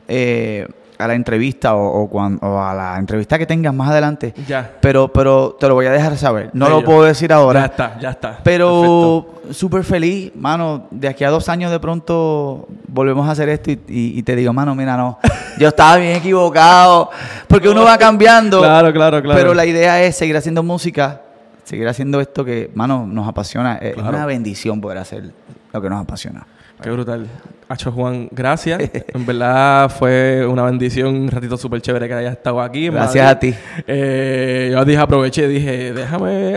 eh, 0.08 0.66
a 0.98 1.08
la 1.08 1.14
entrevista 1.14 1.74
o, 1.74 2.02
o 2.02 2.08
cuan- 2.10 2.38
o 2.42 2.60
a 2.60 2.72
la 2.74 2.96
entrevista 2.98 3.38
que 3.38 3.46
tengas 3.46 3.74
más 3.74 3.90
adelante. 3.90 4.32
Ya. 4.46 4.70
Pero, 4.80 5.08
pero 5.12 5.56
te 5.58 5.66
lo 5.68 5.74
voy 5.74 5.86
a 5.86 5.90
dejar 5.92 6.16
saber. 6.16 6.50
No 6.52 6.68
lo 6.68 6.84
puedo 6.84 7.02
decir 7.04 7.32
ahora. 7.32 7.60
Ya 7.60 7.66
está, 7.66 7.98
ya 7.98 8.10
está. 8.10 8.38
Pero 8.44 9.26
súper 9.50 9.82
feliz, 9.84 10.32
mano. 10.36 10.86
De 10.90 11.08
aquí 11.08 11.24
a 11.24 11.30
dos 11.30 11.48
años 11.48 11.70
de 11.70 11.80
pronto 11.80 12.68
volvemos 12.88 13.28
a 13.28 13.32
hacer 13.32 13.48
esto 13.48 13.70
y, 13.70 13.80
y- 13.88 14.18
y 14.18 14.22
te 14.22 14.36
digo, 14.36 14.52
mano, 14.52 14.74
mira, 14.74 14.96
no. 14.96 15.18
Yo 15.58 15.68
estaba 15.68 15.96
bien 15.96 16.16
equivocado. 16.16 17.10
Porque 17.48 17.68
uno 17.68 17.82
va 17.84 17.98
cambiando. 17.98 18.60
Claro, 18.60 18.92
claro, 18.92 19.22
claro. 19.22 19.38
Pero 19.38 19.54
la 19.54 19.66
idea 19.66 20.02
es 20.02 20.16
seguir 20.16 20.36
haciendo 20.36 20.62
música, 20.62 21.20
seguir 21.64 21.88
haciendo 21.88 22.20
esto 22.20 22.44
que, 22.44 22.70
mano, 22.74 23.06
nos 23.06 23.26
apasiona. 23.28 23.76
Es- 23.78 23.96
una 23.96 24.26
bendición 24.26 24.80
poder 24.80 24.98
hacer 24.98 25.32
lo 25.72 25.82
que 25.82 25.90
nos 25.90 26.00
apasiona. 26.02 26.46
Qué 26.82 26.90
brutal. 26.90 27.28
Hacho 27.68 27.92
Juan, 27.92 28.28
gracias. 28.32 28.80
En 29.14 29.24
verdad 29.24 29.88
fue 29.88 30.44
una 30.46 30.64
bendición, 30.64 31.14
un 31.14 31.30
ratito 31.30 31.56
súper 31.56 31.80
chévere 31.80 32.08
que 32.08 32.14
hayas 32.14 32.32
estado 32.32 32.60
aquí. 32.60 32.88
Gracias 32.88 33.24
a 33.24 33.38
ti. 33.38 33.54
Eh, 33.86 34.70
yo 34.72 34.84
dije, 34.84 34.98
aproveché, 34.98 35.46
dije, 35.46 35.92
déjame, 35.92 36.54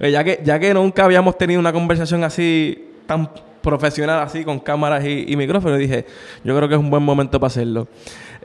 eh, 0.00 0.10
ya 0.10 0.22
que, 0.22 0.40
ya 0.44 0.58
que 0.58 0.74
nunca 0.74 1.04
habíamos 1.04 1.38
tenido 1.38 1.58
una 1.58 1.72
conversación 1.72 2.22
así, 2.22 2.92
tan 3.06 3.30
profesional, 3.62 4.20
así, 4.20 4.44
con 4.44 4.60
cámaras 4.60 5.04
y, 5.04 5.24
y 5.26 5.36
micrófonos, 5.36 5.78
dije, 5.78 6.04
yo 6.44 6.54
creo 6.54 6.68
que 6.68 6.74
es 6.74 6.80
un 6.80 6.90
buen 6.90 7.02
momento 7.02 7.40
para 7.40 7.48
hacerlo. 7.48 7.88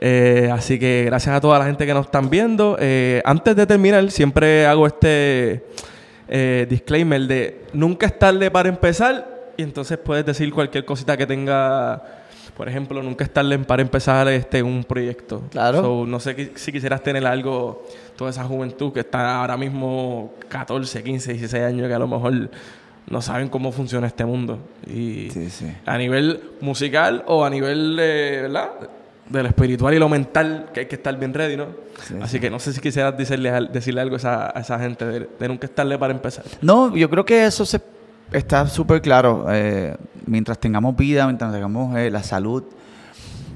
Eh, 0.00 0.48
así 0.50 0.78
que 0.78 1.04
gracias 1.06 1.36
a 1.36 1.40
toda 1.40 1.58
la 1.58 1.66
gente 1.66 1.84
que 1.84 1.92
nos 1.92 2.06
están 2.06 2.30
viendo. 2.30 2.78
Eh, 2.80 3.20
antes 3.26 3.54
de 3.54 3.66
terminar, 3.66 4.10
siempre 4.10 4.66
hago 4.66 4.86
este 4.86 5.62
disclaimer 6.68 7.22
de 7.22 7.62
nunca 7.72 8.06
es 8.06 8.18
tarde 8.18 8.50
para 8.50 8.68
empezar 8.68 9.37
y 9.58 9.62
entonces 9.62 9.98
puedes 9.98 10.24
decir 10.24 10.52
cualquier 10.54 10.84
cosita 10.84 11.16
que 11.16 11.26
tenga, 11.26 12.00
por 12.56 12.68
ejemplo, 12.68 13.02
nunca 13.02 13.24
es 13.24 13.30
tarde 13.32 13.58
para 13.58 13.82
empezar 13.82 14.28
este 14.28 14.62
un 14.62 14.84
proyecto. 14.84 15.42
Claro. 15.50 15.82
So, 15.82 16.06
no 16.06 16.20
sé 16.20 16.52
si 16.54 16.72
quisieras 16.72 17.02
tener 17.02 17.26
algo, 17.26 17.84
toda 18.16 18.30
esa 18.30 18.44
juventud 18.44 18.92
que 18.92 19.00
está 19.00 19.40
ahora 19.40 19.56
mismo 19.56 20.32
14, 20.48 21.02
15, 21.02 21.32
16 21.32 21.64
años 21.64 21.88
que 21.88 21.94
a 21.94 21.98
lo 21.98 22.06
mejor 22.06 22.50
no 23.10 23.20
saben 23.20 23.48
cómo 23.48 23.72
funciona 23.72 24.06
este 24.06 24.24
mundo. 24.24 24.60
Y 24.86 25.28
Sí, 25.30 25.50
sí. 25.50 25.72
a 25.84 25.98
nivel 25.98 26.40
musical 26.60 27.24
o 27.26 27.44
a 27.44 27.50
nivel, 27.50 27.98
eh, 28.00 28.38
¿verdad? 28.42 28.70
de 29.28 29.42
lo 29.42 29.48
espiritual 29.48 29.92
y 29.92 29.98
lo 29.98 30.08
mental, 30.08 30.70
que 30.72 30.80
hay 30.80 30.86
que 30.86 30.94
estar 30.96 31.14
bien 31.18 31.34
ready, 31.34 31.54
¿no? 31.56 31.66
Sí, 32.02 32.14
Así 32.22 32.40
que 32.40 32.48
no 32.48 32.58
sé 32.58 32.72
si 32.72 32.80
quisieras 32.80 33.18
decirle, 33.18 33.50
decirle 33.70 34.00
algo 34.00 34.14
a 34.14 34.18
esa, 34.18 34.56
a 34.56 34.60
esa 34.60 34.78
gente, 34.78 35.04
de, 35.04 35.28
de 35.38 35.48
nunca 35.48 35.66
estarle 35.66 35.98
para 35.98 36.14
empezar. 36.14 36.44
No, 36.62 36.96
yo 36.96 37.10
creo 37.10 37.26
que 37.26 37.44
eso 37.44 37.66
se, 37.66 37.78
está 38.32 38.66
súper 38.66 39.00
claro. 39.02 39.46
Eh, 39.50 39.96
mientras 40.26 40.58
tengamos 40.58 40.96
vida, 40.96 41.26
mientras 41.26 41.52
tengamos 41.52 41.96
eh, 41.96 42.10
la 42.10 42.22
salud, 42.22 42.64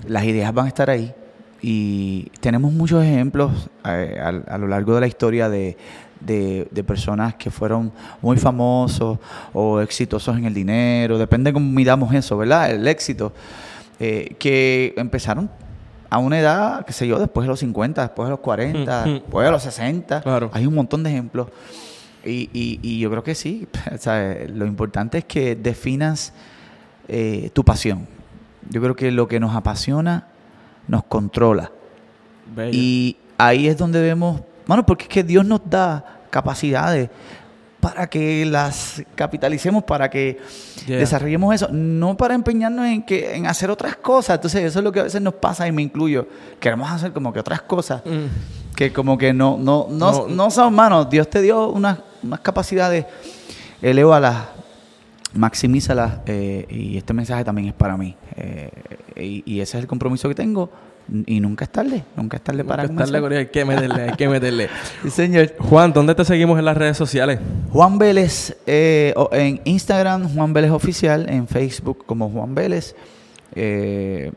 las 0.07 0.25
ideas 0.25 0.53
van 0.53 0.67
a 0.67 0.69
estar 0.69 0.91
ahí. 0.91 1.13
Y 1.61 2.25
tenemos 2.41 2.73
muchos 2.73 3.05
ejemplos 3.05 3.71
eh, 3.85 4.19
a, 4.49 4.59
lo 4.59 4.67
largo 4.67 4.95
de 4.97 5.01
la 5.01 5.07
historia 5.07 5.49
de, 5.49 5.77
de- 6.21 6.67
de 6.71 6.85
personas 6.85 7.35
que 7.37 7.51
fueron 7.53 7.93
muy 8.21 8.37
famosos 8.37 9.19
o 9.53 9.81
exitosos 9.81 10.37
en 10.37 10.45
el 10.45 10.55
dinero, 10.55 11.19
depende 11.19 11.51
de 11.51 11.55
cómo 11.55 11.71
midamos 11.71 12.13
eso, 12.15 12.37
¿verdad? 12.37 12.71
El 12.73 12.87
éxito, 12.89 13.33
eh, 14.01 14.35
que 14.41 14.93
empezaron 14.97 15.49
a 16.11 16.19
una 16.19 16.39
edad, 16.41 16.85
qué 16.85 16.93
sé 16.93 17.07
yo, 17.07 17.19
después 17.21 17.45
de 17.45 17.49
los 17.49 17.61
50, 17.61 18.03
después 18.03 18.27
de 18.27 18.31
los 18.31 18.41
40, 18.41 19.05
Mm, 19.07 19.09
mm. 19.09 19.13
después 19.15 19.45
de 19.47 19.51
los 19.53 19.63
60. 19.63 20.21
Claro. 20.21 20.51
Hay 20.53 20.67
un 20.67 20.75
montón 20.75 21.03
de 21.05 21.11
ejemplos. 21.11 21.47
Y, 22.25 22.49
y- 22.53 22.79
y 22.83 22.99
yo 23.01 23.11
creo 23.11 23.23
que 23.25 23.35
sí. 23.35 23.67
lo 24.55 24.67
importante 24.67 25.19
es 25.19 25.25
que 25.25 25.57
definas 25.57 26.33
eh, 27.09 27.51
tu 27.53 27.65
pasión. 27.65 28.07
Yo 28.71 28.81
creo 28.81 28.95
que 28.95 29.11
lo 29.11 29.27
que 29.29 29.41
nos 29.41 29.55
apasiona 29.57 30.29
nos 30.89 31.05
controla. 31.05 31.71
Bello. 32.55 32.71
Y 32.73 33.17
ahí 33.39 33.67
es 33.69 33.77
donde 33.77 34.01
vemos, 34.01 34.41
bueno, 34.67 34.85
porque 34.87 35.05
es 35.05 35.09
que 35.09 35.23
Dios 35.25 35.45
nos 35.45 35.61
da 35.69 36.21
capacidades 36.31 37.11
para 37.81 38.07
que 38.09 38.45
las 38.47 39.03
capitalicemos, 39.17 39.83
para 39.83 40.09
que 40.09 40.39
Yeah. 40.87 40.99
desarrollemos 40.99 41.55
eso, 41.55 41.69
no 41.73 42.17
para 42.17 42.35
empeñarnos 42.35 42.87
en 42.87 43.03
que 43.03 43.35
en 43.37 43.47
hacer 43.47 43.71
otras 43.71 43.97
cosas. 43.97 44.37
Entonces, 44.37 44.63
eso 44.65 44.79
es 44.79 44.85
lo 44.85 44.91
que 44.93 45.01
a 45.01 45.05
veces 45.05 45.21
nos 45.21 45.35
pasa 45.35 45.67
y 45.67 45.73
me 45.73 45.83
incluyo. 45.83 46.27
Queremos 46.61 46.91
hacer 46.91 47.13
como 47.13 47.33
que 47.33 47.41
otras 47.41 47.63
cosas 47.63 48.03
Mm. 48.05 48.75
que 48.77 48.93
como 48.93 49.19
que 49.19 49.33
no 49.33 49.59
no 49.59 49.89
no, 49.91 50.13
No. 50.13 50.29
no 50.29 50.51
son 50.51 50.75
manos. 50.75 51.11
Dios 51.11 51.29
te 51.29 51.41
dio 51.43 51.69
unas, 51.71 51.99
unas 52.23 52.41
capacidades, 52.41 53.07
elévalas, 53.81 54.49
maximízalas 55.35 56.21
eh, 56.27 56.67
y 56.69 56.97
este 56.97 57.13
mensaje 57.13 57.45
también 57.45 57.69
es 57.69 57.75
para 57.75 57.97
mí. 57.97 58.17
Eh, 58.37 58.71
y, 59.17 59.43
y 59.47 59.61
ese 59.61 59.79
es 59.79 59.83
el 59.83 59.89
compromiso 59.89 60.29
que 60.29 60.35
tengo 60.35 60.71
y 61.27 61.41
nunca 61.41 61.65
es 61.65 61.71
tarde, 61.71 62.05
nunca 62.17 62.37
es 62.37 62.43
tarde 62.43 62.65
para 62.65 62.85
Nunca 62.85 63.05
estarle, 63.05 63.21
comenzar. 63.21 63.21
Corillo, 63.21 63.41
hay 63.41 63.47
que 63.47 63.65
meterle, 63.65 64.11
hay 64.11 64.17
que 64.17 64.29
meterle. 64.29 64.69
Sí, 65.03 65.11
señor. 65.11 65.55
Juan, 65.59 65.93
¿dónde 65.93 66.15
te 66.15 66.25
seguimos 66.25 66.59
en 66.59 66.65
las 66.65 66.77
redes 66.77 66.97
sociales? 66.97 67.41
Juan 67.73 67.99
Vélez 67.99 68.57
eh, 68.67 69.13
en 69.33 69.61
Instagram, 69.65 70.35
Juan 70.35 70.53
Vélez 70.53 70.71
Oficial, 70.71 71.29
en 71.29 71.47
Facebook 71.49 72.05
como 72.07 72.31
Juan 72.31 72.55
Vélez. 72.55 72.95
Eh, 73.55 74.33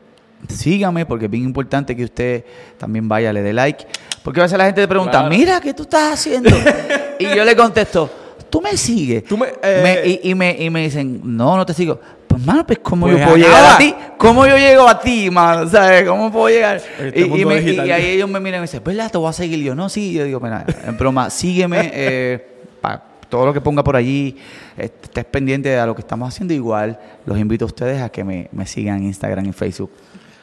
sígame 0.48 1.06
porque 1.06 1.26
es 1.26 1.30
bien 1.30 1.44
importante 1.44 1.96
que 1.96 2.04
usted 2.04 2.44
también 2.78 3.08
vaya, 3.08 3.32
le 3.32 3.42
dé 3.42 3.52
like. 3.52 3.86
Porque 4.26 4.40
a 4.40 4.42
veces 4.42 4.58
la 4.58 4.64
gente 4.64 4.80
te 4.80 4.88
pregunta, 4.88 5.12
Claro. 5.20 5.28
mira, 5.30 5.60
¿qué 5.60 5.72
tú 5.72 5.84
estás 5.84 6.14
haciendo? 6.14 6.50
y 7.20 7.32
yo 7.32 7.44
le 7.44 7.54
contesto, 7.54 8.10
tú 8.50 8.60
me 8.60 8.76
sigues. 8.76 9.22
Tú 9.22 9.38
me- 9.38 9.46
eh, 9.62 9.80
Me- 9.84 10.08
y, 10.10 10.30
y 10.30 10.34
me, 10.34 10.50
y 10.58 10.68
me 10.68 10.82
dicen, 10.82 11.20
no, 11.22 11.56
no 11.56 11.64
te 11.64 11.72
sigo. 11.72 12.00
Pues, 12.26 12.44
mano, 12.44 12.66
pues, 12.66 12.80
¿cómo 12.82 13.06
Pues 13.06 13.18
yo 13.20 13.24
puedo 13.24 13.36
llegar 13.36 13.74
a 13.76 13.78
ti? 13.78 13.94
¿Cómo 14.18 14.44
yo 14.44 14.56
llego 14.58 14.88
a 14.88 14.98
ti, 14.98 15.30
mano? 15.30 15.70
¿Sabes? 15.70 16.08
¿Cómo 16.08 16.32
puedo 16.32 16.48
llegar? 16.48 16.82
Este 16.98 17.20
y, 17.20 17.22
y 17.40 17.44
me- 17.44 17.60
y- 17.62 17.78
ahí 17.92 18.06
ellos 18.06 18.28
me 18.28 18.40
miran 18.40 18.58
y 18.58 18.60
me 18.62 18.66
dicen, 18.66 18.82
¿verdad? 18.84 19.12
Te 19.12 19.16
voy 19.16 19.30
a 19.30 19.32
seguir. 19.32 19.60
Y 19.60 19.62
yo, 19.62 19.76
no, 19.76 19.88
sí. 19.88 20.12
Yo 20.12 20.24
digo, 20.24 20.40
mira, 20.40 20.66
en 20.84 20.96
broma, 20.98 21.30
sígueme. 21.30 21.88
Eh, 21.94 22.46
pa- 22.80 23.04
todo 23.28 23.46
lo 23.46 23.52
que 23.52 23.60
ponga 23.60 23.82
por 23.84 23.94
allí, 23.96 24.36
estés 24.76 25.24
pendiente 25.24 25.68
de 25.68 25.86
lo 25.86 25.94
que 25.94 26.00
estamos 26.00 26.28
haciendo. 26.28 26.52
Igual, 26.52 26.98
los 27.26 27.38
invito 27.38 27.64
a 27.64 27.66
ustedes 27.66 28.02
a 28.02 28.08
que 28.08 28.22
me, 28.24 28.48
me 28.52 28.66
sigan 28.66 28.98
en 28.98 29.04
Instagram 29.04 29.46
y 29.46 29.52
Facebook. 29.52 29.90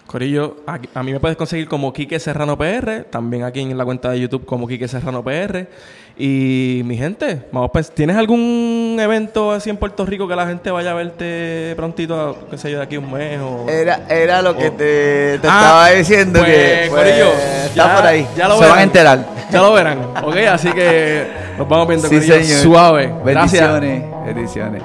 Corillo, 0.08 0.58
aquí- 0.68 0.89
a 0.94 1.02
mí 1.02 1.12
me 1.12 1.20
puedes 1.20 1.36
conseguir 1.38 1.68
como 1.68 1.92
Quique 1.92 2.20
Serrano 2.20 2.58
PR, 2.58 3.04
también 3.10 3.44
aquí 3.44 3.62
en 3.62 3.76
la 3.78 3.84
cuenta 3.86 4.12
de 4.12 4.20
YouTube 4.20 4.46
como 4.46 4.68
Quique 4.68 4.88
Serrano 4.88 5.24
PR. 5.24 5.68
Y 6.16 6.82
mi 6.86 6.96
gente, 6.96 7.48
vamos 7.52 7.72
pues, 7.74 7.89
¿tienes 7.89 8.16
algún 8.18 8.98
evento 9.00 9.52
así 9.52 9.72
en 9.72 9.78
Puerto 9.78 10.06
Rico 10.06 10.28
que 10.28 10.36
la 10.36 10.46
gente 10.46 10.70
vaya 10.70 10.92
a 10.92 10.94
verte 10.94 11.74
prontito, 11.76 12.38
qué 12.52 12.58
sé 12.60 12.70
yo, 12.72 12.78
de 12.78 12.84
aquí 12.84 12.98
un 12.98 13.12
mes 13.12 13.39
o... 13.42 13.66
Era, 13.68 14.02
era 14.08 14.44
lo 14.44 14.56
que 14.56 14.70
te, 14.70 15.39
te 15.39 15.48
Ah, 15.48 15.62
estaba 15.62 15.89
diciendo 15.89 16.39
pues, 16.42 16.52
que 16.54 16.89
pues, 16.92 17.02
Corillo, 17.04 17.32
está 17.66 17.74
ya- 17.88 17.96
por 17.96 18.06
ahí. 18.06 18.28
ya 18.38 18.48
lo 18.48 18.54
Se 18.56 18.60
verán. 18.60 18.72
van 18.72 18.80
a 18.80 18.84
enterar. 18.84 19.26
Ya 19.52 19.62
lo 19.62 19.74
verán, 19.74 19.98
¿ok? 20.24 20.36
Así 20.52 20.72
que 20.72 21.26
nos 21.58 21.68
vamos 21.68 21.88
viendo, 21.88 22.08
Sí, 22.08 22.16
Corillo, 22.16 22.36
señor. 22.44 22.60
suave. 22.62 23.13
Gracias. 23.26 23.72
Bendiciones. 23.72 24.26
Bendiciones. 24.26 24.84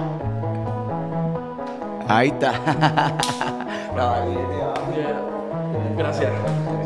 Ahí 2.08 2.28
está. 2.28 2.54
Gracias. 5.96 6.77